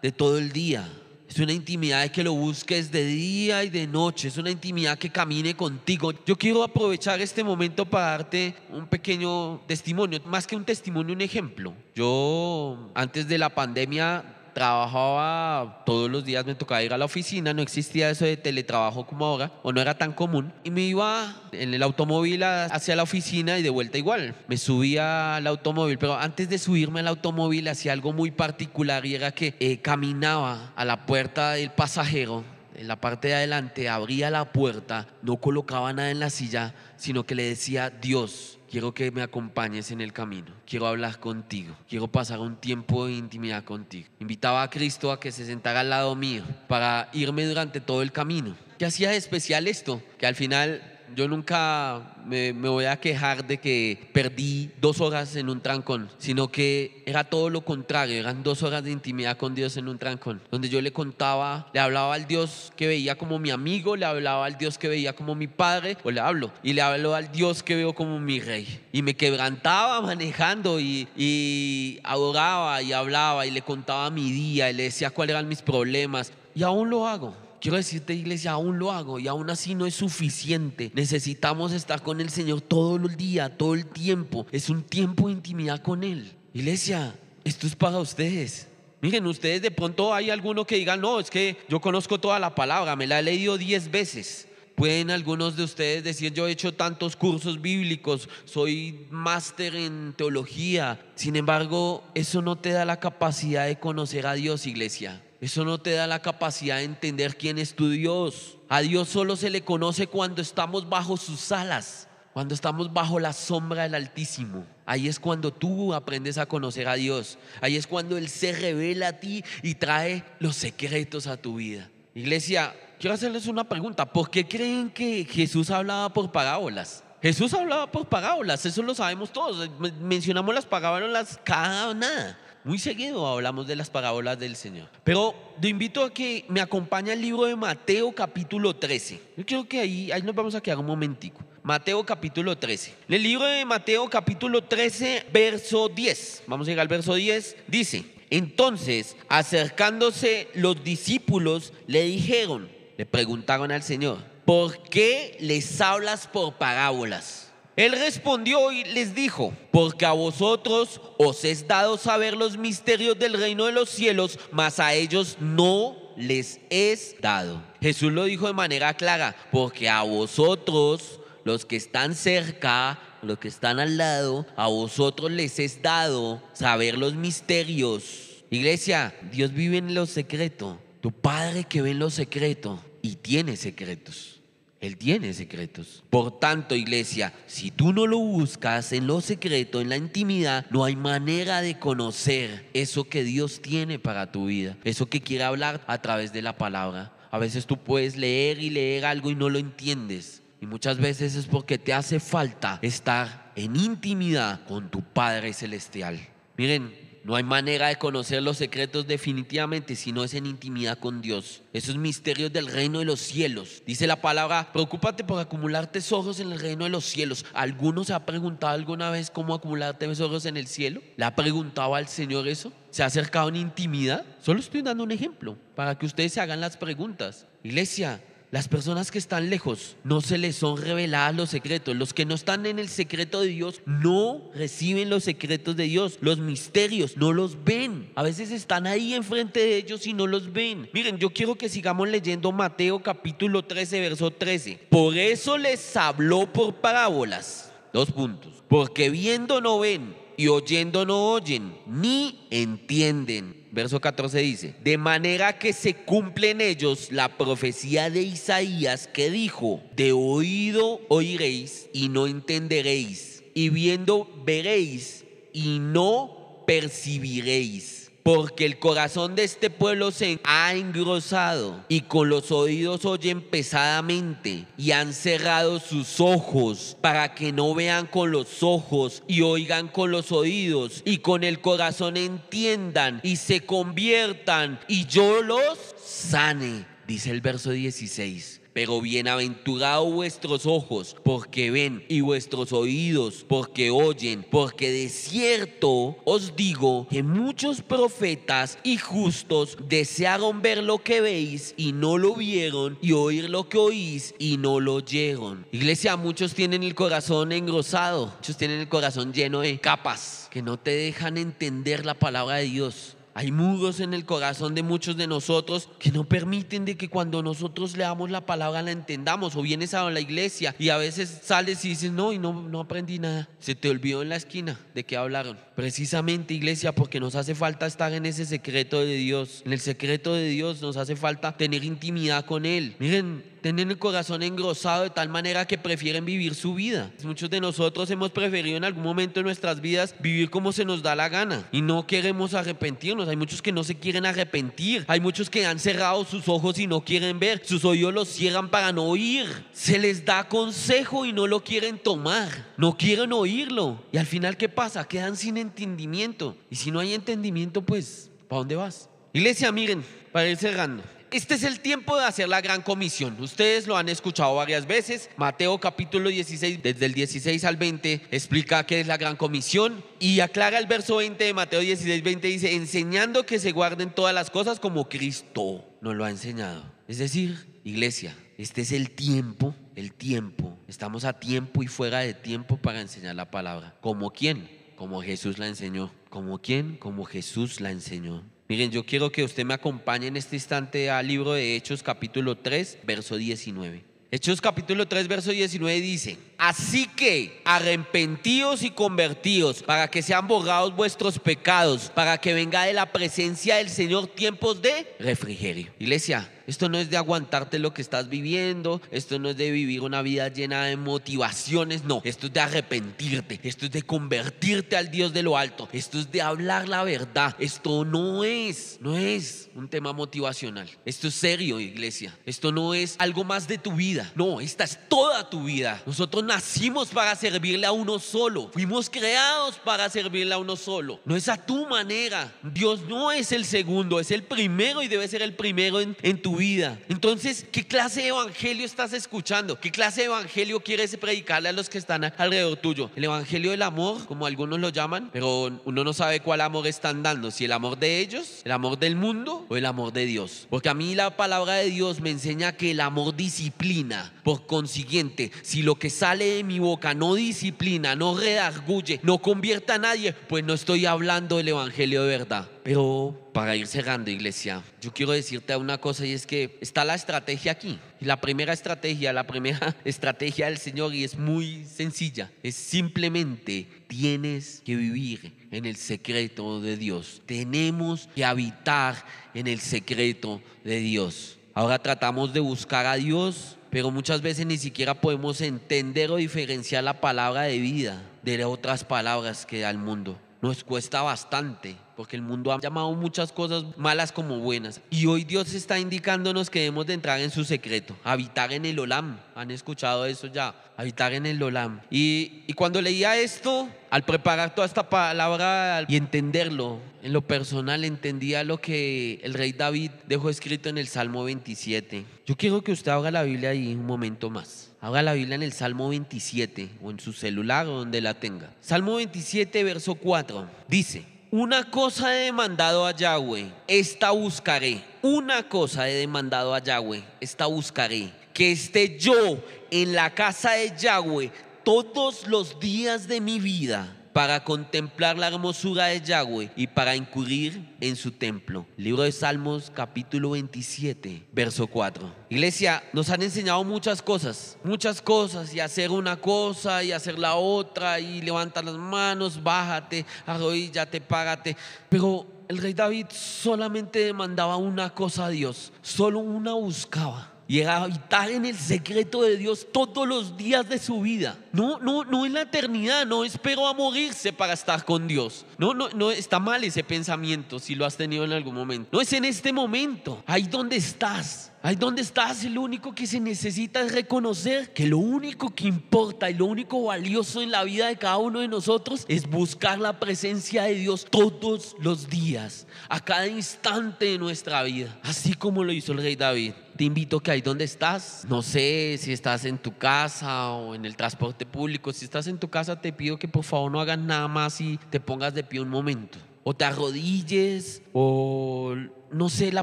de 0.00 0.12
todo 0.12 0.38
el 0.38 0.50
día. 0.50 0.90
Es 1.28 1.38
una 1.38 1.52
intimidad 1.52 2.02
de 2.02 2.10
que 2.10 2.24
lo 2.24 2.32
busques 2.32 2.90
de 2.90 3.04
día 3.04 3.64
y 3.64 3.68
de 3.68 3.86
noche. 3.86 4.28
Es 4.28 4.38
una 4.38 4.50
intimidad 4.50 4.96
que 4.96 5.10
camine 5.10 5.54
contigo. 5.54 6.12
Yo 6.24 6.36
quiero 6.36 6.62
aprovechar 6.62 7.20
este 7.20 7.44
momento 7.44 7.84
para 7.84 8.12
darte 8.12 8.54
un 8.70 8.86
pequeño 8.86 9.60
testimonio, 9.66 10.22
más 10.24 10.46
que 10.46 10.56
un 10.56 10.64
testimonio, 10.64 11.14
un 11.14 11.20
ejemplo. 11.20 11.74
Yo 11.94 12.90
antes 12.94 13.28
de 13.28 13.36
la 13.36 13.50
pandemia 13.50 14.36
trabajaba 14.56 15.82
todos 15.84 16.10
los 16.10 16.24
días, 16.24 16.46
me 16.46 16.54
tocaba 16.54 16.82
ir 16.82 16.94
a 16.94 16.96
la 16.96 17.04
oficina, 17.04 17.52
no 17.52 17.60
existía 17.60 18.08
eso 18.08 18.24
de 18.24 18.38
teletrabajo 18.38 19.06
como 19.06 19.26
ahora, 19.26 19.52
o 19.62 19.70
no 19.70 19.82
era 19.82 19.98
tan 19.98 20.14
común, 20.14 20.50
y 20.64 20.70
me 20.70 20.80
iba 20.80 21.36
en 21.52 21.74
el 21.74 21.82
automóvil 21.82 22.42
hacia 22.42 22.96
la 22.96 23.02
oficina 23.02 23.58
y 23.58 23.62
de 23.62 23.68
vuelta 23.68 23.98
igual. 23.98 24.34
Me 24.48 24.56
subía 24.56 25.36
al 25.36 25.46
automóvil, 25.46 25.98
pero 25.98 26.16
antes 26.16 26.48
de 26.48 26.56
subirme 26.56 27.00
al 27.00 27.08
automóvil 27.08 27.68
hacía 27.68 27.92
algo 27.92 28.14
muy 28.14 28.30
particular 28.30 29.04
y 29.04 29.14
era 29.14 29.30
que 29.30 29.54
eh, 29.60 29.82
caminaba 29.82 30.72
a 30.74 30.86
la 30.86 31.04
puerta 31.04 31.50
del 31.52 31.70
pasajero 31.70 32.42
en 32.74 32.88
la 32.88 32.96
parte 32.96 33.28
de 33.28 33.34
adelante, 33.34 33.90
abría 33.90 34.30
la 34.30 34.52
puerta, 34.52 35.06
no 35.20 35.36
colocaba 35.36 35.92
nada 35.92 36.10
en 36.10 36.20
la 36.20 36.30
silla, 36.30 36.74
sino 36.96 37.24
que 37.24 37.34
le 37.34 37.42
decía, 37.42 37.90
Dios, 37.90 38.55
quiero 38.70 38.94
que 38.94 39.10
me 39.10 39.22
acompañes 39.22 39.90
en 39.90 40.00
el 40.00 40.12
camino, 40.12 40.52
quiero 40.66 40.86
hablar 40.86 41.20
contigo, 41.20 41.76
quiero 41.88 42.08
pasar 42.08 42.40
un 42.40 42.56
tiempo 42.56 43.06
de 43.06 43.12
intimidad 43.12 43.64
contigo. 43.64 44.08
Invitaba 44.20 44.62
a 44.62 44.70
Cristo 44.70 45.12
a 45.12 45.20
que 45.20 45.32
se 45.32 45.46
sentara 45.46 45.80
al 45.80 45.90
lado 45.90 46.14
mío 46.14 46.44
para 46.68 47.08
irme 47.12 47.44
durante 47.46 47.80
todo 47.80 48.02
el 48.02 48.12
camino. 48.12 48.56
¿Qué 48.78 48.86
hacía 48.86 49.10
de 49.10 49.16
especial 49.16 49.68
esto? 49.68 50.02
Que 50.18 50.26
al 50.26 50.34
final 50.34 50.95
yo 51.14 51.28
nunca 51.28 52.16
me, 52.24 52.52
voy 52.52 52.86
a 52.86 52.98
quejar 52.98 53.46
de 53.46 53.58
que 53.58 54.08
perdí 54.12 54.70
dos 54.80 55.00
horas 55.00 55.36
en 55.36 55.48
un 55.48 55.60
trancón, 55.60 56.10
sino 56.18 56.48
que 56.48 57.02
era 57.06 57.24
todo 57.24 57.50
lo 57.50 57.62
contrario, 57.62 58.18
eran 58.18 58.42
dos 58.42 58.62
horas 58.62 58.82
de 58.84 58.90
intimidad 58.90 59.36
con 59.36 59.54
Dios 59.54 59.76
en 59.76 59.88
un 59.88 59.98
trancón, 59.98 60.40
donde 60.50 60.68
yo 60.68 60.80
le 60.80 60.92
contaba, 60.92 61.68
le 61.72 61.80
hablaba 61.80 62.14
al 62.14 62.26
Dios 62.26 62.72
que 62.76 62.86
veía 62.86 63.16
como 63.16 63.38
mi 63.38 63.50
amigo, 63.50 63.96
le 63.96 64.06
hablaba 64.06 64.46
al 64.46 64.58
Dios 64.58 64.78
que 64.78 64.88
veía 64.88 65.14
como 65.14 65.34
mi 65.34 65.46
padre, 65.46 65.96
o 66.02 66.10
le 66.10 66.20
hablo, 66.20 66.50
y 66.62 66.72
le 66.72 66.82
hablo 66.82 67.14
al 67.14 67.30
Dios 67.30 67.62
que 67.62 67.76
veo 67.76 67.94
como 67.94 68.18
mi 68.18 68.40
rey. 68.40 68.80
Y 68.92 69.02
me 69.02 69.14
quebrantaba 69.14 70.00
manejando 70.02 70.80
y, 70.80 71.08
y 71.16 72.00
adoraba 72.02 72.82
y 72.82 72.92
hablaba 72.92 73.46
y 73.46 73.50
le 73.50 73.62
contaba 73.62 74.10
mi 74.10 74.30
día 74.30 74.70
y 74.70 74.74
le 74.74 74.84
decía 74.84 75.10
cuáles 75.10 75.34
eran 75.34 75.48
mis 75.48 75.62
problemas. 75.62 76.32
Y 76.54 76.62
aún 76.62 76.90
lo 76.90 77.06
hago. 77.06 77.45
Quiero 77.66 77.78
decirte, 77.78 78.14
iglesia, 78.14 78.52
aún 78.52 78.78
lo 78.78 78.92
hago 78.92 79.18
y 79.18 79.26
aún 79.26 79.50
así 79.50 79.74
no 79.74 79.86
es 79.86 79.94
suficiente. 79.96 80.92
Necesitamos 80.94 81.72
estar 81.72 82.00
con 82.00 82.20
el 82.20 82.30
Señor 82.30 82.60
todo 82.60 82.94
el 82.94 83.16
día, 83.16 83.58
todo 83.58 83.74
el 83.74 83.86
tiempo. 83.86 84.46
Es 84.52 84.70
un 84.70 84.84
tiempo 84.84 85.26
de 85.26 85.32
intimidad 85.32 85.82
con 85.82 86.04
Él. 86.04 86.30
Iglesia, 86.54 87.16
esto 87.42 87.66
es 87.66 87.74
para 87.74 87.98
ustedes. 87.98 88.68
Miren, 89.00 89.26
ustedes 89.26 89.62
de 89.62 89.72
pronto 89.72 90.14
hay 90.14 90.30
alguno 90.30 90.64
que 90.64 90.76
diga, 90.76 90.96
no, 90.96 91.18
es 91.18 91.28
que 91.28 91.56
yo 91.68 91.80
conozco 91.80 92.20
toda 92.20 92.38
la 92.38 92.54
palabra, 92.54 92.94
me 92.94 93.08
la 93.08 93.18
he 93.18 93.24
leído 93.24 93.58
diez 93.58 93.90
veces. 93.90 94.46
Pueden 94.76 95.10
algunos 95.10 95.56
de 95.56 95.64
ustedes 95.64 96.04
decir, 96.04 96.32
yo 96.32 96.46
he 96.46 96.52
hecho 96.52 96.72
tantos 96.72 97.16
cursos 97.16 97.60
bíblicos, 97.60 98.28
soy 98.44 99.08
máster 99.10 99.74
en 99.74 100.14
teología. 100.16 101.04
Sin 101.16 101.34
embargo, 101.34 102.04
eso 102.14 102.42
no 102.42 102.54
te 102.54 102.70
da 102.70 102.84
la 102.84 103.00
capacidad 103.00 103.66
de 103.66 103.80
conocer 103.80 104.28
a 104.28 104.34
Dios, 104.34 104.68
iglesia. 104.68 105.20
Eso 105.40 105.64
no 105.64 105.78
te 105.78 105.92
da 105.92 106.06
la 106.06 106.22
capacidad 106.22 106.78
de 106.78 106.84
entender 106.84 107.36
quién 107.36 107.58
es 107.58 107.74
tu 107.74 107.90
Dios. 107.90 108.56
A 108.68 108.80
Dios 108.80 109.08
solo 109.08 109.36
se 109.36 109.50
le 109.50 109.62
conoce 109.62 110.06
cuando 110.06 110.40
estamos 110.40 110.88
bajo 110.88 111.16
sus 111.16 111.52
alas, 111.52 112.08
cuando 112.32 112.54
estamos 112.54 112.92
bajo 112.92 113.20
la 113.20 113.32
sombra 113.32 113.82
del 113.82 113.94
Altísimo. 113.94 114.66
Ahí 114.86 115.08
es 115.08 115.20
cuando 115.20 115.52
tú 115.52 115.92
aprendes 115.94 116.38
a 116.38 116.46
conocer 116.46 116.88
a 116.88 116.94
Dios. 116.94 117.38
Ahí 117.60 117.76
es 117.76 117.86
cuando 117.86 118.16
Él 118.16 118.28
se 118.28 118.52
revela 118.52 119.08
a 119.08 119.20
ti 119.20 119.44
y 119.62 119.74
trae 119.74 120.24
los 120.38 120.56
secretos 120.56 121.26
a 121.26 121.36
tu 121.36 121.56
vida. 121.56 121.90
Iglesia, 122.14 122.74
quiero 122.98 123.14
hacerles 123.14 123.46
una 123.46 123.64
pregunta. 123.64 124.06
¿Por 124.06 124.30
qué 124.30 124.48
creen 124.48 124.90
que 124.90 125.26
Jesús 125.30 125.70
hablaba 125.70 126.12
por 126.12 126.32
parábolas? 126.32 127.04
Jesús 127.20 127.52
hablaba 127.54 127.90
por 127.90 128.06
parábolas, 128.08 128.64
eso 128.66 128.82
lo 128.82 128.94
sabemos 128.94 129.32
todos. 129.32 129.68
Mencionamos 130.00 130.54
las 130.54 130.64
parábolas 130.64 131.40
cada 131.44 131.92
nada. 131.92 132.38
Muy 132.66 132.80
seguido 132.80 133.24
hablamos 133.28 133.68
de 133.68 133.76
las 133.76 133.90
parábolas 133.90 134.40
del 134.40 134.56
Señor. 134.56 134.88
Pero 135.04 135.36
te 135.60 135.68
invito 135.68 136.02
a 136.02 136.12
que 136.12 136.44
me 136.48 136.60
acompañe 136.60 137.12
al 137.12 137.22
libro 137.22 137.44
de 137.44 137.54
Mateo 137.54 138.10
capítulo 138.10 138.74
13. 138.74 139.20
Yo 139.36 139.46
creo 139.46 139.68
que 139.68 139.78
ahí, 139.78 140.10
ahí 140.10 140.20
nos 140.22 140.34
vamos 140.34 140.56
a 140.56 140.60
quedar 140.60 140.80
un 140.80 140.86
momentico. 140.86 141.40
Mateo 141.62 142.04
capítulo 142.04 142.58
13. 142.58 142.92
En 143.08 143.14
el 143.14 143.22
libro 143.22 143.44
de 143.44 143.64
Mateo 143.64 144.10
capítulo 144.10 144.64
13, 144.64 145.26
verso 145.32 145.88
10, 145.88 146.42
vamos 146.48 146.66
a 146.66 146.70
llegar 146.72 146.82
al 146.82 146.88
verso 146.88 147.14
10, 147.14 147.56
dice, 147.68 148.04
entonces 148.30 149.16
acercándose 149.28 150.48
los 150.54 150.82
discípulos 150.82 151.72
le 151.86 152.02
dijeron, 152.02 152.68
le 152.98 153.06
preguntaron 153.06 153.70
al 153.70 153.84
Señor, 153.84 154.18
¿por 154.44 154.82
qué 154.82 155.36
les 155.38 155.80
hablas 155.80 156.26
por 156.26 156.54
parábolas? 156.54 157.45
Él 157.76 157.92
respondió 157.92 158.72
y 158.72 158.84
les 158.84 159.14
dijo, 159.14 159.52
porque 159.70 160.06
a 160.06 160.12
vosotros 160.12 161.00
os 161.18 161.44
es 161.44 161.68
dado 161.68 161.98
saber 161.98 162.34
los 162.34 162.56
misterios 162.56 163.18
del 163.18 163.34
reino 163.34 163.66
de 163.66 163.72
los 163.72 163.90
cielos, 163.90 164.38
mas 164.50 164.80
a 164.80 164.94
ellos 164.94 165.36
no 165.40 165.94
les 166.16 166.58
es 166.70 167.16
dado. 167.20 167.62
Jesús 167.82 168.12
lo 168.12 168.24
dijo 168.24 168.46
de 168.46 168.54
manera 168.54 168.94
clara, 168.94 169.36
porque 169.52 169.90
a 169.90 170.02
vosotros 170.02 171.20
los 171.44 171.66
que 171.66 171.76
están 171.76 172.14
cerca, 172.14 172.98
los 173.20 173.38
que 173.38 173.48
están 173.48 173.78
al 173.78 173.98
lado, 173.98 174.46
a 174.56 174.68
vosotros 174.68 175.30
les 175.30 175.58
es 175.58 175.82
dado 175.82 176.42
saber 176.54 176.96
los 176.96 177.14
misterios. 177.14 178.44
Iglesia, 178.50 179.14
Dios 179.30 179.52
vive 179.52 179.76
en 179.76 179.94
lo 179.94 180.06
secreto. 180.06 180.78
Tu 181.02 181.12
Padre 181.12 181.64
que 181.64 181.82
ve 181.82 181.90
en 181.90 181.98
lo 181.98 182.08
secreto 182.08 182.82
y 183.02 183.16
tiene 183.16 183.56
secretos. 183.56 184.40
Él 184.86 184.96
tiene 184.96 185.32
secretos. 185.34 186.04
Por 186.10 186.38
tanto, 186.38 186.74
iglesia, 186.74 187.32
si 187.46 187.70
tú 187.70 187.92
no 187.92 188.06
lo 188.06 188.18
buscas 188.18 188.92
en 188.92 189.06
lo 189.06 189.20
secreto, 189.20 189.80
en 189.80 189.88
la 189.88 189.96
intimidad, 189.96 190.66
no 190.70 190.84
hay 190.84 190.96
manera 190.96 191.60
de 191.60 191.78
conocer 191.78 192.68
eso 192.72 193.04
que 193.04 193.24
Dios 193.24 193.60
tiene 193.60 193.98
para 193.98 194.32
tu 194.32 194.46
vida, 194.46 194.76
eso 194.84 195.06
que 195.06 195.20
quiere 195.20 195.44
hablar 195.44 195.82
a 195.86 196.00
través 196.00 196.32
de 196.32 196.42
la 196.42 196.56
palabra. 196.56 197.12
A 197.30 197.38
veces 197.38 197.66
tú 197.66 197.76
puedes 197.76 198.16
leer 198.16 198.58
y 198.58 198.70
leer 198.70 199.04
algo 199.04 199.30
y 199.30 199.34
no 199.34 199.50
lo 199.50 199.58
entiendes. 199.58 200.42
Y 200.60 200.66
muchas 200.66 200.98
veces 200.98 201.34
es 201.34 201.46
porque 201.46 201.78
te 201.78 201.92
hace 201.92 202.20
falta 202.20 202.78
estar 202.82 203.52
en 203.56 203.76
intimidad 203.76 204.64
con 204.64 204.90
tu 204.90 205.02
Padre 205.02 205.52
Celestial. 205.52 206.18
Miren, 206.56 207.05
no 207.26 207.34
hay 207.34 207.42
manera 207.42 207.88
de 207.88 207.96
conocer 207.96 208.40
los 208.40 208.56
secretos 208.56 209.08
definitivamente 209.08 209.96
si 209.96 210.12
no 210.12 210.22
es 210.22 210.32
en 210.34 210.46
intimidad 210.46 211.00
con 211.00 211.20
Dios. 211.20 211.60
Esos 211.72 211.96
misterios 211.96 212.52
del 212.52 212.68
reino 212.68 213.00
de 213.00 213.04
los 213.04 213.18
cielos. 213.18 213.82
Dice 213.84 214.06
la 214.06 214.20
palabra, 214.20 214.72
preocúpate 214.72 215.24
por 215.24 215.40
acumular 215.40 215.90
tesoros 215.90 216.38
en 216.38 216.52
el 216.52 216.60
reino 216.60 216.84
de 216.84 216.90
los 216.90 217.04
cielos. 217.04 217.44
¿Alguno 217.52 218.04
se 218.04 218.14
ha 218.14 218.24
preguntado 218.24 218.74
alguna 218.74 219.10
vez 219.10 219.32
cómo 219.32 219.54
acumular 219.54 219.98
tesoros 219.98 220.46
en 220.46 220.56
el 220.56 220.68
cielo? 220.68 221.00
¿Le 221.16 221.24
ha 221.24 221.34
preguntado 221.34 221.96
al 221.96 222.06
Señor 222.06 222.46
eso? 222.46 222.72
¿Se 222.90 223.02
ha 223.02 223.06
acercado 223.06 223.48
en 223.48 223.56
intimidad? 223.56 224.24
Solo 224.40 224.60
estoy 224.60 224.82
dando 224.82 225.02
un 225.02 225.10
ejemplo 225.10 225.58
para 225.74 225.98
que 225.98 226.06
ustedes 226.06 226.32
se 226.32 226.40
hagan 226.40 226.60
las 226.60 226.76
preguntas. 226.76 227.46
Iglesia, 227.64 228.20
las 228.52 228.68
personas 228.68 229.10
que 229.10 229.18
están 229.18 229.50
lejos 229.50 229.96
no 230.04 230.20
se 230.20 230.38
les 230.38 230.54
son 230.54 230.80
reveladas 230.80 231.34
los 231.34 231.50
secretos. 231.50 231.96
Los 231.96 232.14
que 232.14 232.24
no 232.24 232.34
están 232.34 232.64
en 232.66 232.78
el 232.78 232.88
secreto 232.88 233.40
de 233.40 233.48
Dios 233.48 233.82
no 233.86 234.40
reciben 234.54 235.10
los 235.10 235.24
secretos 235.24 235.74
de 235.76 235.84
Dios. 235.84 236.18
Los 236.20 236.38
misterios 236.38 237.16
no 237.16 237.32
los 237.32 237.64
ven. 237.64 238.10
A 238.14 238.22
veces 238.22 238.52
están 238.52 238.86
ahí 238.86 239.14
enfrente 239.14 239.60
de 239.60 239.76
ellos 239.76 240.06
y 240.06 240.12
no 240.12 240.26
los 240.26 240.52
ven. 240.52 240.88
Miren, 240.92 241.18
yo 241.18 241.30
quiero 241.30 241.56
que 241.56 241.68
sigamos 241.68 242.08
leyendo 242.08 242.52
Mateo 242.52 243.02
capítulo 243.02 243.64
13, 243.64 244.00
verso 244.00 244.30
13. 244.30 244.86
Por 244.90 245.16
eso 245.16 245.58
les 245.58 245.96
habló 245.96 246.52
por 246.52 246.76
parábolas. 246.76 247.72
Dos 247.92 248.12
puntos. 248.12 248.62
Porque 248.68 249.10
viendo 249.10 249.60
no 249.60 249.80
ven 249.80 250.25
y 250.36 250.48
oyendo 250.48 251.04
no 251.04 251.32
oyen, 251.32 251.74
ni 251.86 252.46
entienden. 252.50 253.66
Verso 253.72 254.00
14 254.00 254.38
dice, 254.38 254.74
de 254.82 254.96
manera 254.96 255.58
que 255.58 255.72
se 255.72 255.94
cumple 255.94 256.50
en 256.50 256.60
ellos 256.60 257.12
la 257.12 257.36
profecía 257.36 258.08
de 258.10 258.22
Isaías 258.22 259.06
que 259.06 259.30
dijo, 259.30 259.82
de 259.94 260.12
oído 260.12 261.00
oiréis 261.08 261.88
y 261.92 262.08
no 262.08 262.26
entenderéis, 262.26 263.42
y 263.54 263.68
viendo 263.68 264.30
veréis 264.44 265.24
y 265.52 265.78
no 265.78 266.64
percibiréis 266.66 268.05
porque 268.26 268.66
el 268.66 268.80
corazón 268.80 269.36
de 269.36 269.44
este 269.44 269.70
pueblo 269.70 270.10
se 270.10 270.40
ha 270.42 270.74
engrosado 270.74 271.84
y 271.88 272.00
con 272.00 272.28
los 272.28 272.50
oídos 272.50 273.04
oyen 273.04 273.40
pesadamente 273.40 274.64
y 274.76 274.90
han 274.90 275.14
cerrado 275.14 275.78
sus 275.78 276.18
ojos 276.18 276.96
para 277.00 277.36
que 277.36 277.52
no 277.52 277.72
vean 277.72 278.08
con 278.08 278.32
los 278.32 278.64
ojos 278.64 279.22
y 279.28 279.42
oigan 279.42 279.86
con 279.86 280.10
los 280.10 280.32
oídos 280.32 281.02
y 281.04 281.18
con 281.18 281.44
el 281.44 281.60
corazón 281.60 282.16
entiendan 282.16 283.20
y 283.22 283.36
se 283.36 283.60
conviertan 283.60 284.80
y 284.88 285.06
yo 285.06 285.40
los 285.42 285.78
sane, 286.04 286.84
dice 287.06 287.30
el 287.30 287.40
verso 287.40 287.70
16. 287.70 288.60
Pero 288.76 289.00
bienaventurados 289.00 290.12
vuestros 290.12 290.66
ojos 290.66 291.16
porque 291.24 291.70
ven 291.70 292.04
y 292.10 292.20
vuestros 292.20 292.74
oídos 292.74 293.42
porque 293.48 293.88
oyen, 293.88 294.44
porque 294.50 294.90
de 294.90 295.08
cierto 295.08 296.18
os 296.26 296.54
digo 296.56 297.06
que 297.08 297.22
muchos 297.22 297.80
profetas 297.80 298.78
y 298.82 298.98
justos 298.98 299.78
desearon 299.88 300.60
ver 300.60 300.82
lo 300.82 300.98
que 300.98 301.22
veis 301.22 301.72
y 301.78 301.92
no 301.92 302.18
lo 302.18 302.34
vieron 302.34 302.98
y 303.00 303.12
oír 303.12 303.48
lo 303.48 303.66
que 303.66 303.78
oís 303.78 304.34
y 304.38 304.58
no 304.58 304.78
lo 304.78 304.96
oyeron. 304.96 305.66
Iglesia, 305.72 306.18
muchos 306.18 306.52
tienen 306.52 306.82
el 306.82 306.94
corazón 306.94 307.52
engrosado, 307.52 308.26
muchos 308.26 308.58
tienen 308.58 308.80
el 308.80 308.90
corazón 308.90 309.32
lleno 309.32 309.60
de 309.60 309.80
capas 309.80 310.48
que 310.50 310.60
no 310.60 310.78
te 310.78 310.90
dejan 310.90 311.38
entender 311.38 312.04
la 312.04 312.12
palabra 312.12 312.56
de 312.56 312.64
Dios. 312.64 313.15
Hay 313.38 313.52
muros 313.52 314.00
en 314.00 314.14
el 314.14 314.24
corazón 314.24 314.74
de 314.74 314.82
muchos 314.82 315.18
de 315.18 315.26
nosotros 315.26 315.90
que 315.98 316.10
no 316.10 316.24
permiten 316.24 316.86
de 316.86 316.96
que 316.96 317.10
cuando 317.10 317.42
nosotros 317.42 317.94
leamos 317.94 318.30
la 318.30 318.46
palabra 318.46 318.80
la 318.80 318.92
entendamos. 318.92 319.56
O 319.56 319.60
vienes 319.60 319.92
a 319.92 320.08
la 320.08 320.20
iglesia 320.20 320.74
y 320.78 320.88
a 320.88 320.96
veces 320.96 321.42
sales 321.42 321.84
y 321.84 321.90
dices, 321.90 322.12
no, 322.12 322.32
y 322.32 322.38
no, 322.38 322.62
no 322.62 322.80
aprendí 322.80 323.18
nada. 323.18 323.46
Se 323.58 323.74
te 323.74 323.90
olvidó 323.90 324.22
en 324.22 324.30
la 324.30 324.36
esquina 324.36 324.80
de 324.94 325.04
qué 325.04 325.18
hablaron. 325.18 325.58
Precisamente 325.74 326.54
iglesia, 326.54 326.94
porque 326.94 327.20
nos 327.20 327.34
hace 327.34 327.54
falta 327.54 327.84
estar 327.84 328.14
en 328.14 328.24
ese 328.24 328.46
secreto 328.46 329.00
de 329.00 329.16
Dios. 329.16 329.60
En 329.66 329.74
el 329.74 329.80
secreto 329.80 330.32
de 330.32 330.48
Dios 330.48 330.80
nos 330.80 330.96
hace 330.96 331.14
falta 331.14 331.58
tener 331.58 331.84
intimidad 331.84 332.46
con 332.46 332.64
Él. 332.64 332.96
Miren, 332.98 333.44
tienen 333.74 333.90
el 333.90 333.98
corazón 333.98 334.44
engrosado 334.44 335.02
de 335.02 335.10
tal 335.10 335.28
manera 335.28 335.66
que 335.66 335.76
prefieren 335.76 336.24
vivir 336.24 336.54
su 336.54 336.74
vida. 336.74 337.10
Muchos 337.24 337.50
de 337.50 337.60
nosotros 337.60 338.08
hemos 338.10 338.30
preferido 338.30 338.76
en 338.76 338.84
algún 338.84 339.02
momento 339.02 339.40
de 339.40 339.44
nuestras 339.44 339.80
vidas 339.80 340.14
vivir 340.20 340.50
como 340.50 340.70
se 340.70 340.84
nos 340.84 341.02
da 341.02 341.16
la 341.16 341.28
gana 341.28 341.66
y 341.72 341.82
no 341.82 342.06
queremos 342.06 342.54
arrepentirnos. 342.54 343.28
Hay 343.28 343.34
muchos 343.34 343.60
que 343.60 343.72
no 343.72 343.82
se 343.82 343.98
quieren 343.98 344.24
arrepentir. 344.24 345.04
Hay 345.08 345.18
muchos 345.18 345.50
que 345.50 345.66
han 345.66 345.80
cerrado 345.80 346.24
sus 346.24 346.48
ojos 346.48 346.78
y 346.78 346.86
no 346.86 347.00
quieren 347.00 347.40
ver. 347.40 347.60
Sus 347.64 347.84
oídos 347.84 348.14
los 348.14 348.28
cierran 348.28 348.70
para 348.70 348.92
no 348.92 349.02
oír. 349.02 349.46
Se 349.72 349.98
les 349.98 350.24
da 350.24 350.48
consejo 350.48 351.26
y 351.26 351.32
no 351.32 351.48
lo 351.48 351.64
quieren 351.64 351.98
tomar. 351.98 352.72
No 352.76 352.96
quieren 352.96 353.32
oírlo. 353.32 354.00
Y 354.12 354.18
al 354.18 354.26
final, 354.26 354.56
¿qué 354.56 354.68
pasa? 354.68 355.08
Quedan 355.08 355.36
sin 355.36 355.56
entendimiento. 355.56 356.56
Y 356.70 356.76
si 356.76 356.92
no 356.92 357.00
hay 357.00 357.14
entendimiento, 357.14 357.82
pues, 357.82 358.30
¿para 358.48 358.60
dónde 358.60 358.76
vas? 358.76 359.08
Iglesia, 359.32 359.72
miren, 359.72 360.04
para 360.30 360.48
ir 360.48 360.56
cerrando. 360.56 361.02
Este 361.32 361.54
es 361.54 361.64
el 361.64 361.80
tiempo 361.80 362.16
de 362.16 362.24
hacer 362.24 362.48
la 362.48 362.60
gran 362.60 362.82
comisión. 362.82 363.36
Ustedes 363.40 363.86
lo 363.86 363.96
han 363.96 364.08
escuchado 364.08 364.54
varias 364.54 364.86
veces. 364.86 365.28
Mateo 365.36 365.78
capítulo 365.78 366.28
16, 366.28 366.82
desde 366.82 367.06
el 367.06 367.14
16 367.14 367.64
al 367.64 367.76
20, 367.76 368.28
explica 368.30 368.86
qué 368.86 369.00
es 369.00 369.06
la 369.08 369.16
gran 369.16 369.36
comisión 369.36 370.04
y 370.20 370.38
aclara 370.40 370.78
el 370.78 370.86
verso 370.86 371.16
20 371.16 371.42
de 371.42 371.52
Mateo 371.52 371.80
16, 371.80 372.22
20, 372.22 372.48
dice, 372.48 372.74
enseñando 372.74 373.44
que 373.44 373.58
se 373.58 373.72
guarden 373.72 374.10
todas 374.10 374.34
las 374.34 374.50
cosas 374.50 374.78
como 374.78 375.08
Cristo 375.08 375.84
nos 376.00 376.14
lo 376.14 376.24
ha 376.24 376.30
enseñado. 376.30 376.84
Es 377.08 377.18
decir, 377.18 377.80
iglesia, 377.82 378.36
este 378.56 378.82
es 378.82 378.92
el 378.92 379.10
tiempo, 379.10 379.74
el 379.96 380.12
tiempo. 380.12 380.78
Estamos 380.86 381.24
a 381.24 381.40
tiempo 381.40 381.82
y 381.82 381.88
fuera 381.88 382.20
de 382.20 382.34
tiempo 382.34 382.76
para 382.76 383.00
enseñar 383.00 383.34
la 383.34 383.50
palabra. 383.50 383.96
¿Como 384.00 384.30
quién? 384.30 384.70
Como 384.94 385.20
Jesús 385.22 385.58
la 385.58 385.66
enseñó. 385.66 386.12
¿Como 386.30 386.60
quién? 386.60 386.96
Como 386.96 387.24
Jesús 387.24 387.80
la 387.80 387.90
enseñó. 387.90 388.44
Miren, 388.68 388.90
yo 388.90 389.06
quiero 389.06 389.30
que 389.30 389.44
usted 389.44 389.64
me 389.64 389.74
acompañe 389.74 390.26
en 390.26 390.36
este 390.36 390.56
instante 390.56 391.08
al 391.08 391.28
libro 391.28 391.52
de 391.52 391.76
Hechos 391.76 392.02
capítulo 392.02 392.56
3, 392.56 392.98
verso 393.04 393.36
19. 393.36 394.02
Hechos 394.32 394.60
capítulo 394.60 395.06
3, 395.06 395.28
verso 395.28 395.52
19 395.52 396.00
dice, 396.00 396.36
así 396.58 397.06
que 397.06 397.60
arrepentíos 397.64 398.82
y 398.82 398.90
convertíos 398.90 399.82
para 399.82 400.08
que 400.08 400.22
sean 400.22 400.46
borrados 400.46 400.94
vuestros 400.94 401.38
pecados, 401.38 402.10
para 402.14 402.38
que 402.38 402.54
venga 402.54 402.84
de 402.84 402.92
la 402.92 403.12
presencia 403.12 403.76
del 403.76 403.90
Señor 403.90 404.26
tiempos 404.28 404.82
de 404.82 405.14
refrigerio. 405.18 405.92
Iglesia, 405.98 406.50
Esto 406.66 406.88
no 406.88 406.98
es 406.98 407.10
de 407.10 407.16
aguantarte 407.16 407.78
lo 407.78 407.94
que 407.94 408.02
estás 408.02 408.28
viviendo, 408.28 409.00
esto 409.10 409.38
no 409.38 409.50
es 409.50 409.56
de 409.56 409.70
vivir 409.70 410.00
una 410.00 410.22
vida 410.22 410.48
llena 410.48 410.84
de 410.84 410.96
motivaciones, 410.96 412.04
no, 412.04 412.20
esto 412.24 412.48
es 412.48 412.52
de 412.52 412.60
arrepentirte, 412.60 413.60
esto 413.62 413.86
es 413.86 413.92
de 413.92 414.02
convertirte 414.02 414.96
al 414.96 415.10
Dios 415.10 415.32
de 415.32 415.42
lo 415.42 415.56
alto, 415.56 415.88
esto 415.92 416.18
es 416.18 416.30
de 416.32 416.42
hablar 416.42 416.88
la 416.88 417.04
verdad, 417.04 417.54
esto 417.58 418.04
no 418.04 418.42
es, 418.42 418.98
no 419.00 419.16
es 419.16 419.68
un 419.74 419.88
tema 419.88 420.12
motivacional, 420.12 420.90
esto 421.04 421.28
es 421.28 421.34
serio 421.34 421.78
iglesia, 421.78 422.36
esto 422.44 422.72
no 422.72 422.94
es 422.94 423.14
algo 423.18 423.44
más 423.44 423.68
de 423.68 423.78
tu 423.78 423.92
vida, 423.92 424.32
no, 424.34 424.60
esta 424.60 424.84
es 424.84 424.98
toda 425.08 425.48
tu 425.48 425.64
vida. 425.64 426.02
Nosotros 426.04 426.42
nacimos 426.46 427.08
para 427.08 427.34
servirle 427.36 427.86
a 427.86 427.92
uno 427.92 428.18
solo, 428.18 428.70
fuimos 428.72 429.10
creados 429.10 429.76
para 429.76 430.08
servirle 430.08 430.54
a 430.54 430.58
uno 430.58 430.76
solo, 430.76 431.20
no 431.24 431.36
es 431.36 431.48
a 431.48 431.56
tu 431.56 431.86
manera, 431.86 432.52
Dios 432.62 433.02
no 433.02 433.32
es 433.32 433.52
el 433.52 433.64
segundo, 433.64 434.20
es 434.20 434.30
el 434.30 434.42
primero 434.42 435.02
y 435.02 435.08
debe 435.08 435.28
ser 435.28 435.42
el 435.42 435.54
primero 435.54 436.00
en, 436.00 436.16
en 436.22 436.40
tu 436.40 436.56
vida. 436.56 436.98
Entonces, 437.08 437.66
¿qué 437.70 437.86
clase 437.86 438.22
de 438.22 438.28
evangelio 438.28 438.86
estás 438.86 439.12
escuchando? 439.12 439.78
¿Qué 439.80 439.90
clase 439.90 440.22
de 440.22 440.26
evangelio 440.26 440.80
quieres 440.80 441.16
predicarle 441.16 441.68
a 441.68 441.72
los 441.72 441.88
que 441.88 441.98
están 441.98 442.24
alrededor 442.24 442.76
tuyo? 442.76 443.10
El 443.16 443.24
evangelio 443.24 443.70
del 443.70 443.82
amor, 443.82 444.26
como 444.26 444.46
algunos 444.46 444.78
lo 444.78 444.88
llaman, 444.88 445.30
pero 445.32 445.80
uno 445.84 446.04
no 446.04 446.12
sabe 446.12 446.40
cuál 446.40 446.60
amor 446.60 446.86
están 446.86 447.22
dando, 447.22 447.50
si 447.50 447.64
el 447.64 447.72
amor 447.72 447.98
de 447.98 448.20
ellos, 448.20 448.62
el 448.64 448.72
amor 448.72 448.98
del 448.98 449.16
mundo 449.16 449.66
o 449.68 449.76
el 449.76 449.86
amor 449.86 450.12
de 450.12 450.26
Dios. 450.26 450.66
Porque 450.70 450.88
a 450.88 450.94
mí 450.94 451.14
la 451.14 451.36
palabra 451.36 451.74
de 451.74 451.90
Dios 451.90 452.20
me 452.20 452.30
enseña 452.30 452.76
que 452.76 452.92
el 452.92 453.00
amor 453.00 453.34
disciplina. 453.34 454.32
Por 454.44 454.66
consiguiente, 454.66 455.50
si 455.62 455.82
lo 455.82 455.96
que 455.96 456.10
sale 456.10 456.35
de 456.44 456.64
mi 456.64 456.78
boca 456.78 457.14
no 457.14 457.34
disciplina, 457.34 458.14
no 458.14 458.36
redarguye, 458.36 459.20
no 459.22 459.38
convierta 459.38 459.94
a 459.94 459.98
nadie, 459.98 460.32
pues 460.32 460.64
no 460.64 460.74
estoy 460.74 461.06
hablando 461.06 461.56
del 461.56 461.68
evangelio 461.68 462.24
de 462.24 462.38
verdad. 462.38 462.68
Pero 462.82 463.50
para 463.52 463.74
ir 463.74 463.86
cerrando, 463.86 464.30
iglesia, 464.30 464.82
yo 465.00 465.12
quiero 465.12 465.32
decirte 465.32 465.74
una 465.76 465.98
cosa 465.98 466.24
y 466.26 466.32
es 466.32 466.46
que 466.46 466.78
está 466.80 467.04
la 467.04 467.14
estrategia 467.14 467.72
aquí. 467.72 467.98
La 468.20 468.40
primera 468.40 468.72
estrategia, 468.72 469.32
la 469.32 469.46
primera 469.46 469.96
estrategia 470.04 470.66
del 470.66 470.78
Señor 470.78 471.14
y 471.14 471.24
es 471.24 471.36
muy 471.36 471.84
sencilla. 471.84 472.50
Es 472.62 472.76
simplemente 472.76 473.86
tienes 474.06 474.82
que 474.84 474.94
vivir 474.94 475.52
en 475.70 475.84
el 475.84 475.96
secreto 475.96 476.80
de 476.80 476.96
Dios. 476.96 477.42
Tenemos 477.46 478.28
que 478.34 478.44
habitar 478.44 479.24
en 479.54 479.66
el 479.66 479.80
secreto 479.80 480.62
de 480.84 480.98
Dios. 480.98 481.58
Ahora 481.74 481.98
tratamos 481.98 482.52
de 482.54 482.60
buscar 482.60 483.04
a 483.04 483.16
Dios, 483.16 483.76
pero 483.96 484.10
muchas 484.10 484.42
veces 484.42 484.66
ni 484.66 484.76
siquiera 484.76 485.14
podemos 485.14 485.58
entender 485.62 486.30
o 486.30 486.36
diferenciar 486.36 487.02
la 487.02 487.18
palabra 487.18 487.62
de 487.62 487.78
vida 487.78 488.22
de 488.42 488.62
otras 488.66 489.04
palabras 489.04 489.64
que 489.64 489.80
da 489.80 489.88
el 489.88 489.96
mundo. 489.96 490.38
Nos 490.60 490.84
cuesta 490.84 491.22
bastante 491.22 491.96
porque 492.16 492.36
el 492.36 492.42
mundo 492.42 492.72
ha 492.72 492.80
llamado 492.80 493.12
muchas 493.12 493.52
cosas 493.52 493.84
malas 493.96 494.32
como 494.32 494.58
buenas. 494.58 495.00
Y 495.10 495.26
hoy 495.26 495.44
Dios 495.44 495.74
está 495.74 495.98
indicándonos 495.98 496.70
que 496.70 496.80
debemos 496.80 497.06
de 497.06 497.14
entrar 497.14 497.40
en 497.40 497.50
su 497.50 497.64
secreto, 497.64 498.16
habitar 498.24 498.72
en 498.72 498.86
el 498.86 498.98
Olam. 498.98 499.38
¿Han 499.54 499.70
escuchado 499.70 500.24
eso 500.26 500.46
ya? 500.46 500.74
Habitar 500.96 501.34
en 501.34 501.44
el 501.46 501.62
Olam. 501.62 502.00
Y, 502.10 502.62
y 502.66 502.72
cuando 502.72 503.02
leía 503.02 503.36
esto, 503.36 503.88
al 504.10 504.24
preparar 504.24 504.74
toda 504.74 504.86
esta 504.86 505.10
palabra 505.10 506.04
y 506.08 506.16
entenderlo, 506.16 507.00
en 507.22 507.32
lo 507.32 507.42
personal 507.42 508.04
entendía 508.04 508.64
lo 508.64 508.78
que 508.78 509.40
el 509.42 509.52
rey 509.52 509.72
David 509.72 510.10
dejó 510.26 510.48
escrito 510.48 510.88
en 510.88 510.96
el 510.96 511.08
Salmo 511.08 511.44
27. 511.44 512.24
Yo 512.46 512.56
quiero 512.56 512.82
que 512.82 512.92
usted 512.92 513.10
abra 513.10 513.30
la 513.30 513.42
Biblia 513.42 513.70
ahí 513.70 513.94
un 513.94 514.06
momento 514.06 514.48
más. 514.48 514.92
Abra 515.00 515.22
la 515.22 515.34
Biblia 515.34 515.56
en 515.56 515.62
el 515.62 515.72
Salmo 515.72 516.08
27 516.08 516.88
o 517.02 517.10
en 517.10 517.20
su 517.20 517.32
celular 517.32 517.86
o 517.86 517.98
donde 517.98 518.20
la 518.20 518.34
tenga. 518.34 518.70
Salmo 518.80 519.16
27, 519.16 519.84
verso 519.84 520.14
4. 520.14 520.66
Dice, 520.88 521.35
una 521.58 521.84
cosa 521.84 522.36
he 522.36 522.44
demandado 522.44 523.06
a 523.06 523.12
Yahweh, 523.12 523.72
esta 523.88 524.30
buscaré. 524.30 525.02
Una 525.22 525.62
cosa 525.66 526.06
he 526.06 526.12
demandado 526.12 526.74
a 526.74 526.80
Yahweh, 526.80 527.24
esta 527.40 527.64
buscaré. 527.64 528.30
Que 528.52 528.72
esté 528.72 529.18
yo 529.18 529.58
en 529.90 530.14
la 530.14 530.34
casa 530.34 530.72
de 530.72 530.92
Yahweh 530.94 531.50
todos 531.82 532.46
los 532.46 532.78
días 532.78 533.26
de 533.26 533.40
mi 533.40 533.58
vida 533.58 534.06
para 534.36 534.62
contemplar 534.62 535.38
la 535.38 535.46
hermosura 535.46 536.08
de 536.08 536.20
Yahweh 536.20 536.70
y 536.76 536.88
para 536.88 537.16
incurrir 537.16 537.96
en 538.02 538.16
su 538.16 538.32
templo. 538.32 538.84
Libro 538.98 539.22
de 539.22 539.32
Salmos 539.32 539.90
capítulo 539.90 540.50
27, 540.50 541.46
verso 541.52 541.86
4. 541.86 542.30
Iglesia, 542.50 543.02
nos 543.14 543.30
han 543.30 543.40
enseñado 543.40 543.82
muchas 543.82 544.20
cosas, 544.20 544.76
muchas 544.84 545.22
cosas, 545.22 545.72
y 545.72 545.80
hacer 545.80 546.10
una 546.10 546.36
cosa 546.36 547.02
y 547.02 547.12
hacer 547.12 547.38
la 547.38 547.54
otra, 547.54 548.20
y 548.20 548.42
levanta 548.42 548.82
las 548.82 548.96
manos, 548.96 549.62
bájate, 549.62 550.26
arrodíllate, 550.44 551.22
págate. 551.22 551.74
Pero 552.10 552.46
el 552.68 552.76
rey 552.76 552.92
David 552.92 553.28
solamente 553.30 554.18
demandaba 554.18 554.76
una 554.76 555.14
cosa 555.14 555.46
a 555.46 555.48
Dios, 555.48 555.94
solo 556.02 556.40
una 556.40 556.74
buscaba 556.74 557.55
y 557.68 557.82
a 557.82 557.96
habitar 557.96 558.50
en 558.50 558.64
el 558.64 558.76
secreto 558.76 559.42
de 559.42 559.56
Dios 559.56 559.86
todos 559.92 560.26
los 560.26 560.56
días 560.56 560.88
de 560.88 560.98
su 560.98 561.20
vida. 561.20 561.58
No, 561.72 561.98
no, 561.98 562.24
no 562.24 562.46
en 562.46 562.54
la 562.54 562.62
eternidad, 562.62 563.26
no 563.26 563.44
espero 563.44 563.86
a 563.86 563.94
morirse 563.94 564.52
para 564.52 564.72
estar 564.72 565.04
con 565.04 565.26
Dios. 565.26 565.64
No, 565.78 565.92
no, 565.92 566.08
no 566.10 566.30
está 566.30 566.60
mal 566.60 566.84
ese 566.84 567.02
pensamiento 567.02 567.78
si 567.78 567.94
lo 567.94 568.04
has 568.04 568.16
tenido 568.16 568.44
en 568.44 568.52
algún 568.52 568.74
momento. 568.74 569.08
No 569.12 569.20
es 569.20 569.32
en 569.32 569.44
este 569.44 569.72
momento, 569.72 570.42
ahí 570.46 570.62
donde 570.62 570.96
estás. 570.96 571.72
Ahí 571.86 571.94
donde 571.94 572.20
estás, 572.20 572.64
lo 572.64 572.82
único 572.82 573.14
que 573.14 573.28
se 573.28 573.38
necesita 573.38 574.00
es 574.00 574.10
reconocer 574.10 574.92
que 574.92 575.06
lo 575.06 575.18
único 575.18 575.72
que 575.72 575.86
importa 575.86 576.50
y 576.50 576.54
lo 576.54 576.66
único 576.66 577.00
valioso 577.04 577.62
en 577.62 577.70
la 577.70 577.84
vida 577.84 578.08
de 578.08 578.16
cada 578.16 578.38
uno 578.38 578.58
de 578.58 578.66
nosotros 578.66 579.24
es 579.28 579.48
buscar 579.48 580.00
la 580.00 580.18
presencia 580.18 580.82
de 580.82 580.96
Dios 580.96 581.28
todos 581.30 581.94
los 582.00 582.28
días, 582.28 582.88
a 583.08 583.20
cada 583.20 583.46
instante 583.46 584.24
de 584.24 584.36
nuestra 584.36 584.82
vida, 584.82 585.16
así 585.22 585.54
como 585.54 585.84
lo 585.84 585.92
hizo 585.92 586.10
el 586.10 586.18
rey 586.18 586.34
David. 586.34 586.72
Te 586.96 587.04
invito 587.04 587.38
que 587.38 587.52
ahí 587.52 587.60
donde 587.60 587.84
estás, 587.84 588.44
no 588.48 588.62
sé 588.62 589.16
si 589.20 589.32
estás 589.32 589.64
en 589.64 589.78
tu 589.78 589.96
casa 589.96 590.72
o 590.72 590.92
en 590.96 591.04
el 591.04 591.14
transporte 591.14 591.66
público, 591.66 592.12
si 592.12 592.24
estás 592.24 592.48
en 592.48 592.58
tu 592.58 592.68
casa 592.68 593.00
te 593.00 593.12
pido 593.12 593.38
que 593.38 593.46
por 593.46 593.62
favor 593.62 593.92
no 593.92 594.00
hagas 594.00 594.18
nada 594.18 594.48
más 594.48 594.80
y 594.80 594.98
te 595.10 595.20
pongas 595.20 595.54
de 595.54 595.62
pie 595.62 595.78
un 595.78 595.90
momento. 595.90 596.36
O 596.64 596.74
te 596.74 596.84
arrodilles 596.84 598.02
o 598.12 598.96
no 599.36 599.50
sé 599.50 599.70
la 599.70 599.82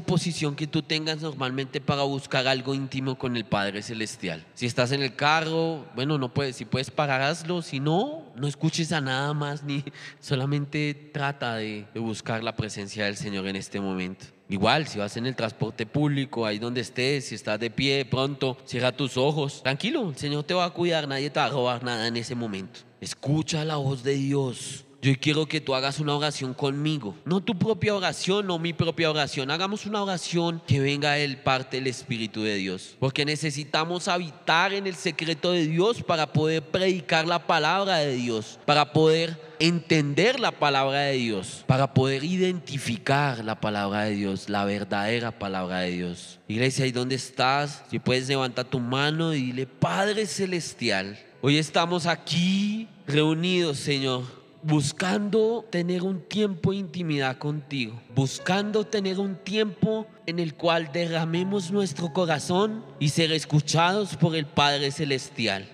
posición 0.00 0.56
que 0.56 0.66
tú 0.66 0.82
tengas 0.82 1.22
normalmente 1.22 1.80
para 1.80 2.02
buscar 2.02 2.46
algo 2.48 2.74
íntimo 2.74 3.16
con 3.16 3.36
el 3.36 3.44
Padre 3.44 3.82
Celestial. 3.82 4.44
Si 4.54 4.66
estás 4.66 4.90
en 4.92 5.02
el 5.02 5.14
carro, 5.14 5.86
bueno, 5.94 6.18
no 6.18 6.34
puedes, 6.34 6.56
si 6.56 6.64
puedes 6.64 6.90
parar, 6.90 7.22
hazlo. 7.22 7.62
Si 7.62 7.78
no, 7.78 8.24
no 8.34 8.48
escuches 8.48 8.90
a 8.92 9.00
nada 9.00 9.32
más, 9.32 9.62
ni 9.62 9.84
solamente 10.20 10.94
trata 11.12 11.56
de, 11.56 11.86
de 11.94 12.00
buscar 12.00 12.42
la 12.42 12.56
presencia 12.56 13.04
del 13.04 13.16
Señor 13.16 13.46
en 13.46 13.56
este 13.56 13.80
momento. 13.80 14.26
Igual, 14.48 14.88
si 14.88 14.98
vas 14.98 15.16
en 15.16 15.26
el 15.26 15.36
transporte 15.36 15.86
público, 15.86 16.44
ahí 16.44 16.58
donde 16.58 16.80
estés, 16.80 17.26
si 17.26 17.34
estás 17.34 17.58
de 17.58 17.70
pie, 17.70 18.04
pronto, 18.04 18.58
cierra 18.66 18.92
tus 18.92 19.16
ojos. 19.16 19.62
Tranquilo, 19.62 20.10
el 20.10 20.16
Señor 20.16 20.44
te 20.44 20.52
va 20.52 20.66
a 20.66 20.70
cuidar, 20.70 21.08
nadie 21.08 21.30
te 21.30 21.40
va 21.40 21.46
a 21.46 21.50
robar 21.50 21.82
nada 21.82 22.06
en 22.08 22.16
ese 22.16 22.34
momento. 22.34 22.80
Escucha 23.00 23.64
la 23.64 23.76
voz 23.76 24.02
de 24.02 24.14
Dios. 24.14 24.84
Yo 25.04 25.12
quiero 25.20 25.44
que 25.44 25.60
tú 25.60 25.74
hagas 25.74 26.00
una 26.00 26.16
oración 26.16 26.54
conmigo. 26.54 27.14
No 27.26 27.42
tu 27.42 27.58
propia 27.58 27.94
oración, 27.94 28.46
no 28.46 28.58
mi 28.58 28.72
propia 28.72 29.10
oración. 29.10 29.50
Hagamos 29.50 29.84
una 29.84 30.02
oración 30.02 30.62
que 30.66 30.80
venga 30.80 31.12
del 31.12 31.36
parte 31.36 31.76
del 31.76 31.88
Espíritu 31.88 32.42
de 32.42 32.54
Dios. 32.54 32.96
Porque 32.98 33.26
necesitamos 33.26 34.08
habitar 34.08 34.72
en 34.72 34.86
el 34.86 34.94
secreto 34.94 35.52
de 35.52 35.66
Dios 35.66 36.02
para 36.02 36.32
poder 36.32 36.62
predicar 36.62 37.26
la 37.26 37.46
palabra 37.46 37.98
de 37.98 38.14
Dios. 38.14 38.58
Para 38.64 38.94
poder 38.94 39.38
entender 39.58 40.40
la 40.40 40.52
palabra 40.52 41.00
de 41.00 41.18
Dios. 41.18 41.64
Para 41.66 41.92
poder 41.92 42.24
identificar 42.24 43.44
la 43.44 43.60
palabra 43.60 44.04
de 44.04 44.12
Dios. 44.12 44.48
La 44.48 44.64
verdadera 44.64 45.38
palabra 45.38 45.80
de 45.80 45.90
Dios. 45.90 46.38
Iglesia, 46.48 46.86
ahí 46.86 46.92
donde 46.92 47.16
estás, 47.16 47.84
si 47.90 47.98
puedes 47.98 48.26
levantar 48.26 48.64
tu 48.64 48.80
mano 48.80 49.34
y 49.34 49.42
dile, 49.42 49.66
Padre 49.66 50.24
Celestial, 50.24 51.18
hoy 51.42 51.58
estamos 51.58 52.06
aquí 52.06 52.88
reunidos, 53.06 53.76
Señor 53.76 54.43
buscando 54.64 55.62
tener 55.68 56.02
un 56.02 56.22
tiempo 56.22 56.70
de 56.70 56.78
intimidad 56.78 57.36
contigo, 57.36 58.00
buscando 58.14 58.86
tener 58.86 59.20
un 59.20 59.36
tiempo 59.36 60.06
en 60.24 60.38
el 60.38 60.54
cual 60.54 60.90
derramemos 60.90 61.70
nuestro 61.70 62.14
corazón 62.14 62.82
y 62.98 63.10
ser 63.10 63.30
escuchados 63.32 64.16
por 64.16 64.34
el 64.34 64.46
Padre 64.46 64.90
Celestial, 64.90 65.68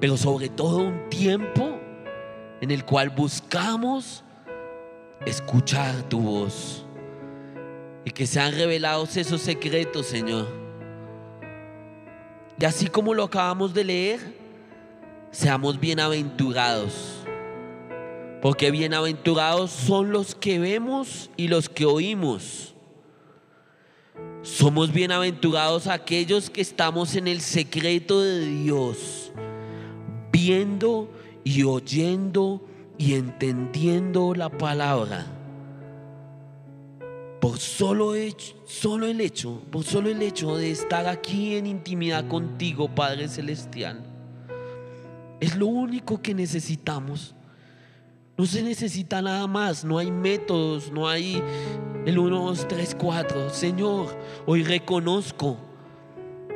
pero 0.00 0.16
sobre 0.16 0.48
todo 0.48 0.78
un 0.78 1.10
tiempo 1.10 1.78
en 2.62 2.70
el 2.70 2.86
cual 2.86 3.10
buscamos 3.10 4.24
escuchar 5.26 6.08
tu 6.08 6.20
voz 6.20 6.86
y 8.06 8.12
que 8.12 8.26
sean 8.26 8.54
revelados 8.54 9.18
esos 9.18 9.42
secretos, 9.42 10.06
Señor. 10.06 10.48
Y 12.58 12.64
así 12.64 12.86
como 12.86 13.12
lo 13.12 13.24
acabamos 13.24 13.74
de 13.74 13.84
leer, 13.84 14.20
seamos 15.32 15.78
bienaventurados 15.78 17.21
porque 18.42 18.72
bienaventurados 18.72 19.70
son 19.70 20.10
los 20.10 20.34
que 20.34 20.58
vemos 20.58 21.30
y 21.36 21.46
los 21.46 21.68
que 21.68 21.86
oímos. 21.86 22.74
Somos 24.42 24.92
bienaventurados 24.92 25.86
aquellos 25.86 26.50
que 26.50 26.60
estamos 26.60 27.14
en 27.14 27.28
el 27.28 27.40
secreto 27.40 28.20
de 28.20 28.44
Dios, 28.44 29.30
viendo 30.32 31.08
y 31.44 31.62
oyendo 31.62 32.66
y 32.98 33.14
entendiendo 33.14 34.34
la 34.34 34.50
palabra. 34.50 35.38
por 37.40 37.58
solo, 37.58 38.14
solo 38.66 39.06
el 39.06 39.20
hecho, 39.20 39.62
por 39.70 39.82
solo 39.84 40.10
el 40.10 40.22
hecho 40.22 40.56
de 40.56 40.70
estar 40.70 41.08
aquí 41.08 41.56
en 41.56 41.66
intimidad 41.66 42.26
contigo, 42.28 42.88
Padre 42.88 43.28
Celestial. 43.28 44.04
Es 45.40 45.56
lo 45.56 45.66
único 45.66 46.22
que 46.22 46.34
necesitamos. 46.34 47.34
No 48.36 48.46
se 48.46 48.62
necesita 48.62 49.20
nada 49.20 49.46
más, 49.46 49.84
no 49.84 49.98
hay 49.98 50.10
métodos, 50.10 50.90
no 50.90 51.06
hay 51.06 51.42
el 52.06 52.18
1, 52.18 52.44
2, 52.46 52.68
3, 52.68 52.96
4. 52.98 53.50
Señor, 53.50 54.18
hoy 54.46 54.64
reconozco, 54.64 55.58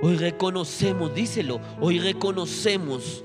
hoy 0.03 0.17
reconocemos, 0.17 1.15
díselo, 1.15 1.61
hoy 1.81 1.99
reconocemos 1.99 3.23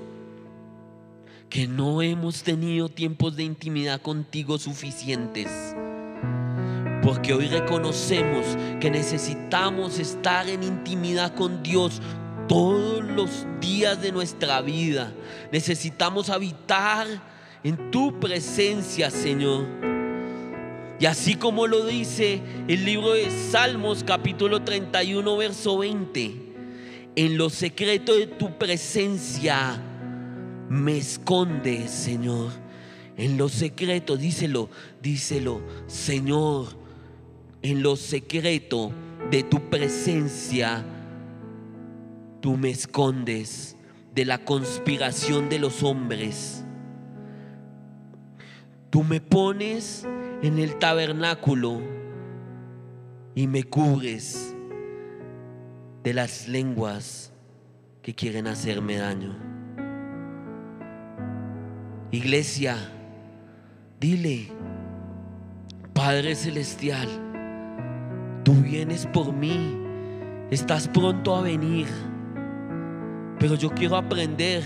que 1.48 1.66
no 1.66 2.02
hemos 2.02 2.42
tenido 2.42 2.88
tiempos 2.90 3.36
de 3.36 3.44
intimidad 3.44 4.02
contigo 4.02 4.58
suficientes. 4.58 5.74
Porque 7.02 7.32
hoy 7.32 7.48
reconocemos 7.48 8.44
que 8.80 8.90
necesitamos 8.90 9.98
estar 9.98 10.48
en 10.48 10.62
intimidad 10.62 11.34
con 11.34 11.62
Dios 11.62 12.00
todos 12.48 13.02
los 13.02 13.46
días 13.60 14.00
de 14.00 14.12
nuestra 14.12 14.60
vida. 14.60 15.12
Necesitamos 15.50 16.30
habitar 16.30 17.31
en 17.64 17.90
tu 17.90 18.18
presencia, 18.18 19.10
Señor. 19.10 19.66
Y 20.98 21.06
así 21.06 21.34
como 21.34 21.66
lo 21.66 21.84
dice 21.84 22.40
el 22.68 22.84
libro 22.84 23.12
de 23.12 23.30
Salmos 23.30 24.04
capítulo 24.04 24.62
31, 24.62 25.36
verso 25.36 25.78
20, 25.78 26.36
en 27.16 27.38
lo 27.38 27.50
secreto 27.50 28.16
de 28.16 28.26
tu 28.26 28.56
presencia 28.58 29.80
me 30.68 30.98
escondes, 30.98 31.90
Señor. 31.90 32.50
En 33.16 33.36
lo 33.36 33.48
secreto, 33.48 34.16
díselo, 34.16 34.70
díselo, 35.02 35.60
Señor 35.86 36.82
en 37.62 37.82
lo 37.82 37.96
secreto 37.96 38.92
de 39.30 39.44
tu 39.44 39.70
presencia, 39.70 40.84
tú 42.40 42.56
me 42.56 42.70
escondes 42.70 43.76
de 44.14 44.24
la 44.24 44.44
conspiración 44.44 45.48
de 45.48 45.60
los 45.60 45.82
hombres. 45.84 46.64
Tú 48.92 49.02
me 49.04 49.22
pones 49.22 50.06
en 50.42 50.58
el 50.58 50.78
tabernáculo 50.78 51.80
y 53.34 53.46
me 53.46 53.64
cubres 53.64 54.54
de 56.02 56.12
las 56.12 56.46
lenguas 56.46 57.32
que 58.02 58.14
quieren 58.14 58.46
hacerme 58.46 58.98
daño. 58.98 59.34
Iglesia, 62.10 62.76
dile, 63.98 64.48
Padre 65.94 66.34
Celestial, 66.34 67.08
Tú 68.44 68.52
vienes 68.54 69.06
por 69.06 69.32
mí, 69.32 69.74
estás 70.50 70.86
pronto 70.86 71.34
a 71.34 71.40
venir, 71.40 71.86
pero 73.38 73.54
yo 73.54 73.70
quiero 73.70 73.96
aprender, 73.96 74.62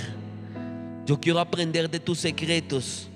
yo 1.05 1.21
quiero 1.21 1.39
aprender 1.39 1.89
de 1.89 2.01
tus 2.01 2.19
secretos, 2.19 3.09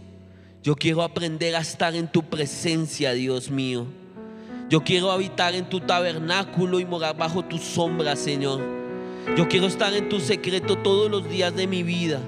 yo 0.62 0.76
quiero 0.76 1.02
aprender 1.02 1.56
a 1.56 1.60
estar 1.60 1.94
en 1.94 2.06
tu 2.06 2.22
presencia, 2.22 3.12
Dios 3.12 3.50
mío. 3.50 3.86
Yo 4.68 4.84
quiero 4.84 5.10
habitar 5.10 5.54
en 5.54 5.68
tu 5.68 5.80
tabernáculo 5.80 6.78
y 6.78 6.84
morar 6.84 7.16
bajo 7.16 7.44
tu 7.44 7.58
sombra, 7.58 8.14
Señor. 8.14 8.60
Yo 9.36 9.48
quiero 9.48 9.66
estar 9.66 9.92
en 9.94 10.08
tu 10.08 10.20
secreto 10.20 10.76
todos 10.76 11.10
los 11.10 11.28
días 11.28 11.54
de 11.56 11.66
mi 11.66 11.82
vida. 11.82 12.20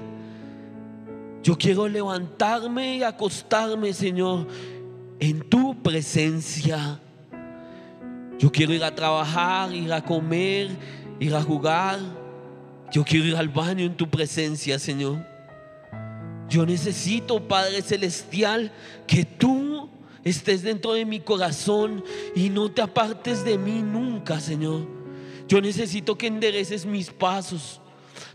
Yo 1.43 1.57
quiero 1.57 1.87
levantarme 1.87 2.97
y 2.97 3.03
acostarme, 3.03 3.93
Señor, 3.93 4.47
en 5.19 5.41
tu 5.41 5.81
presencia. 5.81 6.99
Yo 8.39 8.51
quiero 8.51 8.73
ir 8.73 8.83
a 8.83 8.95
trabajar, 8.95 9.73
ir 9.73 9.93
a 9.93 10.03
comer, 10.03 10.69
ir 11.19 11.35
a 11.35 11.41
jugar. 11.41 11.99
Yo 12.91 13.03
quiero 13.03 13.25
ir 13.25 13.35
al 13.35 13.49
baño 13.49 13.85
en 13.85 13.95
tu 13.95 14.09
presencia, 14.09 14.79
Señor. 14.79 15.32
Yo 16.53 16.67
necesito, 16.67 17.47
Padre 17.47 17.81
Celestial, 17.81 18.71
que 19.07 19.25
tú 19.25 19.89
estés 20.23 20.61
dentro 20.61 20.93
de 20.93 21.03
mi 21.03 21.19
corazón 21.19 22.03
y 22.35 22.51
no 22.51 22.69
te 22.69 22.83
apartes 22.83 23.43
de 23.43 23.57
mí 23.57 23.81
nunca, 23.81 24.39
Señor. 24.39 24.85
Yo 25.47 25.59
necesito 25.61 26.15
que 26.15 26.27
endereces 26.27 26.85
mis 26.85 27.09
pasos. 27.09 27.81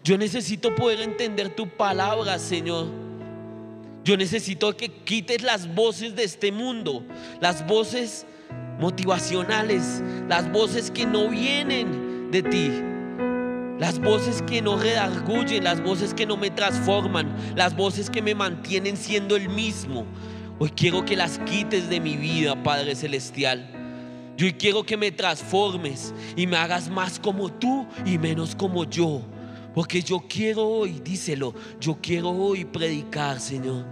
Yo 0.03 0.19
necesito 0.19 0.75
poder 0.75 1.01
entender 1.01 1.55
tu 1.55 1.69
palabra, 1.69 2.41
Señor. 2.41 2.89
Yo 4.03 4.17
necesito 4.17 4.77
que 4.77 4.89
quites 4.89 5.43
las 5.43 5.73
voces 5.73 6.17
de 6.17 6.25
este 6.25 6.51
mundo, 6.51 7.05
las 7.41 7.65
voces 7.69 8.27
motivacionales, 8.81 10.03
las 10.29 10.51
voces 10.51 10.91
que 10.91 11.07
no 11.07 11.29
vienen 11.29 12.33
de 12.33 12.43
ti, 12.43 12.73
las 13.79 14.01
voces 14.01 14.43
que 14.43 14.61
no 14.61 14.77
redarguyen, 14.77 15.64
las 15.64 15.83
voces 15.83 16.14
que 16.14 16.27
no 16.27 16.37
me 16.37 16.51
transforman, 16.51 17.35
las 17.55 17.77
voces 17.77 18.11
que 18.11 18.23
me 18.23 18.35
mantienen 18.35 18.97
siendo 18.97 19.37
el 19.37 19.49
mismo. 19.49 20.05
Hoy 20.59 20.71
quiero 20.71 21.05
que 21.05 21.17
las 21.17 21.38
quites 21.41 21.88
de 21.88 22.01
mi 22.01 22.17
vida, 22.17 22.61
Padre 22.62 22.97
Celestial. 22.97 23.71
Yo 24.37 24.47
hoy 24.47 24.53
quiero 24.55 24.85
que 24.85 24.97
me 24.97 25.11
transformes 25.11 26.12
y 26.37 26.47
me 26.47 26.57
hagas 26.57 26.88
más 26.88 27.19
como 27.19 27.53
tú 27.53 27.87
y 28.05 28.19
menos 28.19 28.55
como 28.55 28.85
yo. 28.85 29.23
Porque 29.75 30.03
yo 30.03 30.25
quiero 30.29 30.67
hoy, 30.67 31.01
díselo, 31.05 31.55
yo 31.81 31.99
quiero 32.01 32.31
hoy 32.31 32.64
predicar, 32.64 33.41
Señor. 33.41 33.85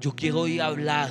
Yo 0.00 0.14
quiero 0.14 0.40
hoy 0.40 0.58
hablar 0.58 1.10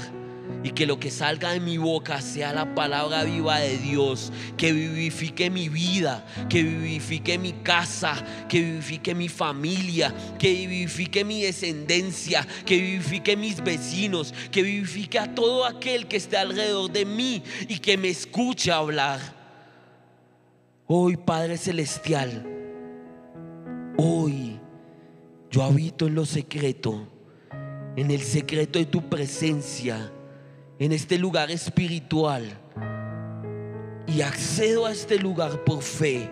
y 0.63 0.71
que 0.71 0.86
lo 0.86 0.99
que 0.99 1.12
salga 1.12 1.51
de 1.51 1.60
mi 1.60 1.77
boca 1.77 2.21
sea 2.21 2.51
la 2.51 2.73
palabra 2.73 3.23
viva 3.23 3.60
de 3.60 3.77
Dios, 3.77 4.31
que 4.58 4.71
vivifique 4.71 5.49
mi 5.49 5.69
vida, 5.69 6.25
que 6.49 6.63
vivifique 6.63 7.38
mi 7.38 7.53
casa, 7.53 8.15
que 8.49 8.62
vivifique 8.62 9.13
mi 9.13 9.29
familia, 9.29 10.13
que 10.39 10.51
vivifique 10.51 11.23
mi 11.23 11.43
descendencia, 11.43 12.47
que 12.65 12.77
vivifique 12.77 13.38
mis 13.38 13.63
vecinos, 13.63 14.34
que 14.51 14.63
vivifique 14.63 15.19
a 15.19 15.34
todo 15.36 15.65
aquel 15.65 16.08
que 16.08 16.17
esté 16.17 16.38
alrededor 16.38 16.91
de 16.91 17.05
mí 17.05 17.43
y 17.67 17.77
que 17.77 17.97
me 17.97 18.10
escuche 18.10 18.71
hablar. 18.71 19.19
Hoy, 20.88 21.17
Padre 21.17 21.58
Celestial, 21.58 22.45
hoy 23.97 24.60
yo 25.51 25.63
habito 25.63 26.08
en 26.08 26.15
lo 26.15 26.25
secreto, 26.25 27.08
en 27.95 28.12
el 28.12 28.21
secreto 28.21 28.79
de 28.79 28.86
tu 28.86 29.10
presencia 29.10 30.12
en 30.79 30.91
este 30.91 31.17
lugar 31.17 31.51
espiritual 31.51 32.43
y 34.07 34.21
accedo 34.21 34.85
a 34.85 34.91
este 34.91 35.17
lugar 35.17 35.63
por 35.63 35.81
fe. 35.81 36.29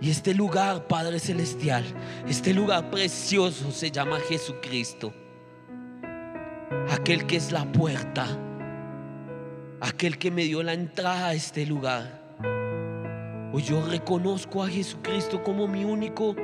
Y 0.00 0.10
este 0.10 0.32
lugar, 0.32 0.86
Padre 0.86 1.18
Celestial, 1.18 1.84
este 2.28 2.54
lugar 2.54 2.90
precioso 2.90 3.72
se 3.72 3.90
llama 3.90 4.18
Jesucristo. 4.28 5.12
Aquel 6.90 7.26
que 7.26 7.36
es 7.36 7.50
la 7.50 7.70
puerta, 7.72 8.26
aquel 9.80 10.18
que 10.18 10.30
me 10.30 10.44
dio 10.44 10.62
la 10.62 10.72
entrada 10.72 11.28
a 11.28 11.34
este 11.34 11.66
lugar. 11.66 12.22
Hoy 13.52 13.62
yo 13.62 13.84
reconozco 13.84 14.62
a 14.62 14.68
Jesucristo 14.68 15.42
como 15.42 15.66
mi 15.66 15.84
único 15.84 16.36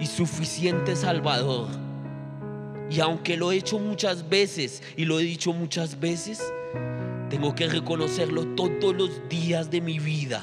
y 0.00 0.06
suficiente 0.06 0.96
Salvador. 0.96 1.68
Y 2.90 3.00
aunque 3.00 3.36
lo 3.36 3.52
he 3.52 3.56
hecho 3.56 3.78
muchas 3.78 4.28
veces 4.28 4.82
y 4.96 5.04
lo 5.04 5.20
he 5.20 5.22
dicho 5.22 5.52
muchas 5.52 6.00
veces, 6.00 6.42
tengo 7.28 7.54
que 7.54 7.68
reconocerlo 7.68 8.44
todos 8.56 8.94
los 8.94 9.28
días 9.28 9.70
de 9.70 9.80
mi 9.80 10.00
vida 10.00 10.42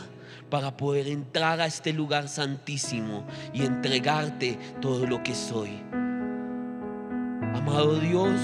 para 0.49 0.77
poder 0.77 1.07
entrar 1.07 1.60
a 1.60 1.65
este 1.65 1.91
lugar 1.91 2.29
santísimo 2.29 3.25
y 3.53 3.63
entregarte 3.63 4.57
todo 4.81 5.05
lo 5.05 5.21
que 5.21 5.36
soy. 5.36 5.71
Amado 7.53 7.99
Dios, 7.99 8.39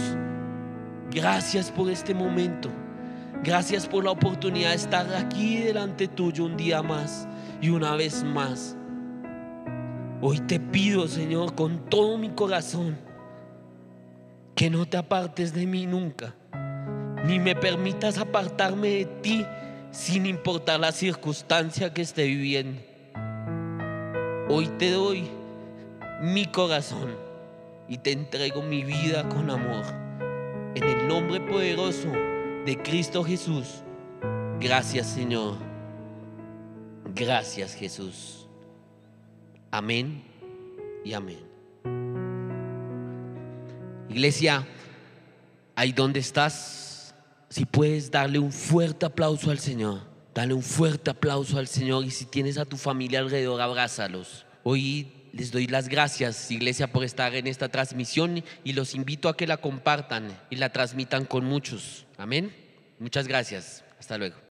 gracias 1.09 1.71
por 1.71 1.89
este 1.89 2.13
momento. 2.13 2.69
Gracias 3.43 3.87
por 3.87 4.03
la 4.03 4.11
oportunidad 4.11 4.69
de 4.69 4.75
estar 4.75 5.13
aquí 5.15 5.57
delante 5.57 6.07
tuyo 6.07 6.45
un 6.45 6.57
día 6.57 6.81
más 6.81 7.27
y 7.61 7.69
una 7.69 7.95
vez 7.95 8.23
más. 8.23 8.75
Hoy 10.21 10.39
te 10.39 10.59
pido, 10.59 11.07
Señor, 11.07 11.53
con 11.53 11.89
todo 11.89 12.17
mi 12.17 12.29
corazón, 12.29 12.97
que 14.55 14.69
no 14.69 14.85
te 14.85 14.97
apartes 14.97 15.53
de 15.53 15.65
mí 15.65 15.85
nunca, 15.85 16.35
ni 17.25 17.39
me 17.39 17.55
permitas 17.55 18.17
apartarme 18.17 18.89
de 18.89 19.05
ti 19.05 19.45
sin 19.91 20.25
importar 20.25 20.79
la 20.79 20.91
circunstancia 20.91 21.93
que 21.93 22.01
esté 22.01 22.25
viviendo. 22.25 22.81
Hoy 24.49 24.67
te 24.77 24.91
doy 24.91 25.29
mi 26.21 26.45
corazón 26.45 27.15
y 27.87 27.97
te 27.97 28.11
entrego 28.11 28.61
mi 28.61 28.83
vida 28.83 29.27
con 29.29 29.49
amor. 29.49 29.85
En 30.75 30.83
el 30.83 31.07
nombre 31.07 31.39
poderoso 31.39 32.11
de 32.65 32.79
Cristo 32.83 33.23
Jesús. 33.23 33.83
Gracias 34.59 35.07
Señor. 35.07 35.57
Gracias 37.13 37.75
Jesús. 37.75 38.47
Amén 39.71 40.23
y 41.03 41.13
amén. 41.13 41.52
Iglesia, 44.13 44.67
ahí 45.75 45.91
donde 45.91 46.19
estás, 46.19 47.15
Si 47.49 47.65
puedes 47.65 48.09
darle 48.09 48.39
un 48.39 48.51
fuerte 48.51 49.05
aplauso 49.05 49.51
al 49.51 49.59
Señor, 49.59 50.01
dale 50.33 50.55
un 50.55 50.63
fuerte 50.63 51.11
aplauso 51.11 51.59
al 51.59 51.67
Señor 51.67 52.03
y 52.03 52.09
si 52.09 52.25
tienes 52.25 52.57
a 52.57 52.65
tu 52.65 52.77
familia 52.77 53.19
alrededor, 53.19 53.61
abrázalos. 53.61 54.47
Hoy 54.63 55.11
les 55.33 55.51
doy 55.51 55.67
las 55.67 55.87
gracias, 55.87 56.49
iglesia, 56.49 56.91
por 56.91 57.03
estar 57.03 57.35
en 57.35 57.45
esta 57.45 57.69
transmisión 57.69 58.43
y 58.63 58.73
los 58.73 58.95
invito 58.95 59.29
a 59.29 59.37
que 59.37 59.45
la 59.45 59.57
compartan 59.57 60.35
y 60.49 60.55
la 60.55 60.71
transmitan 60.71 61.25
con 61.25 61.45
muchos. 61.45 62.07
Amén. 62.17 62.55
Muchas 62.97 63.27
gracias. 63.27 63.83
Hasta 63.99 64.17
luego. 64.17 64.35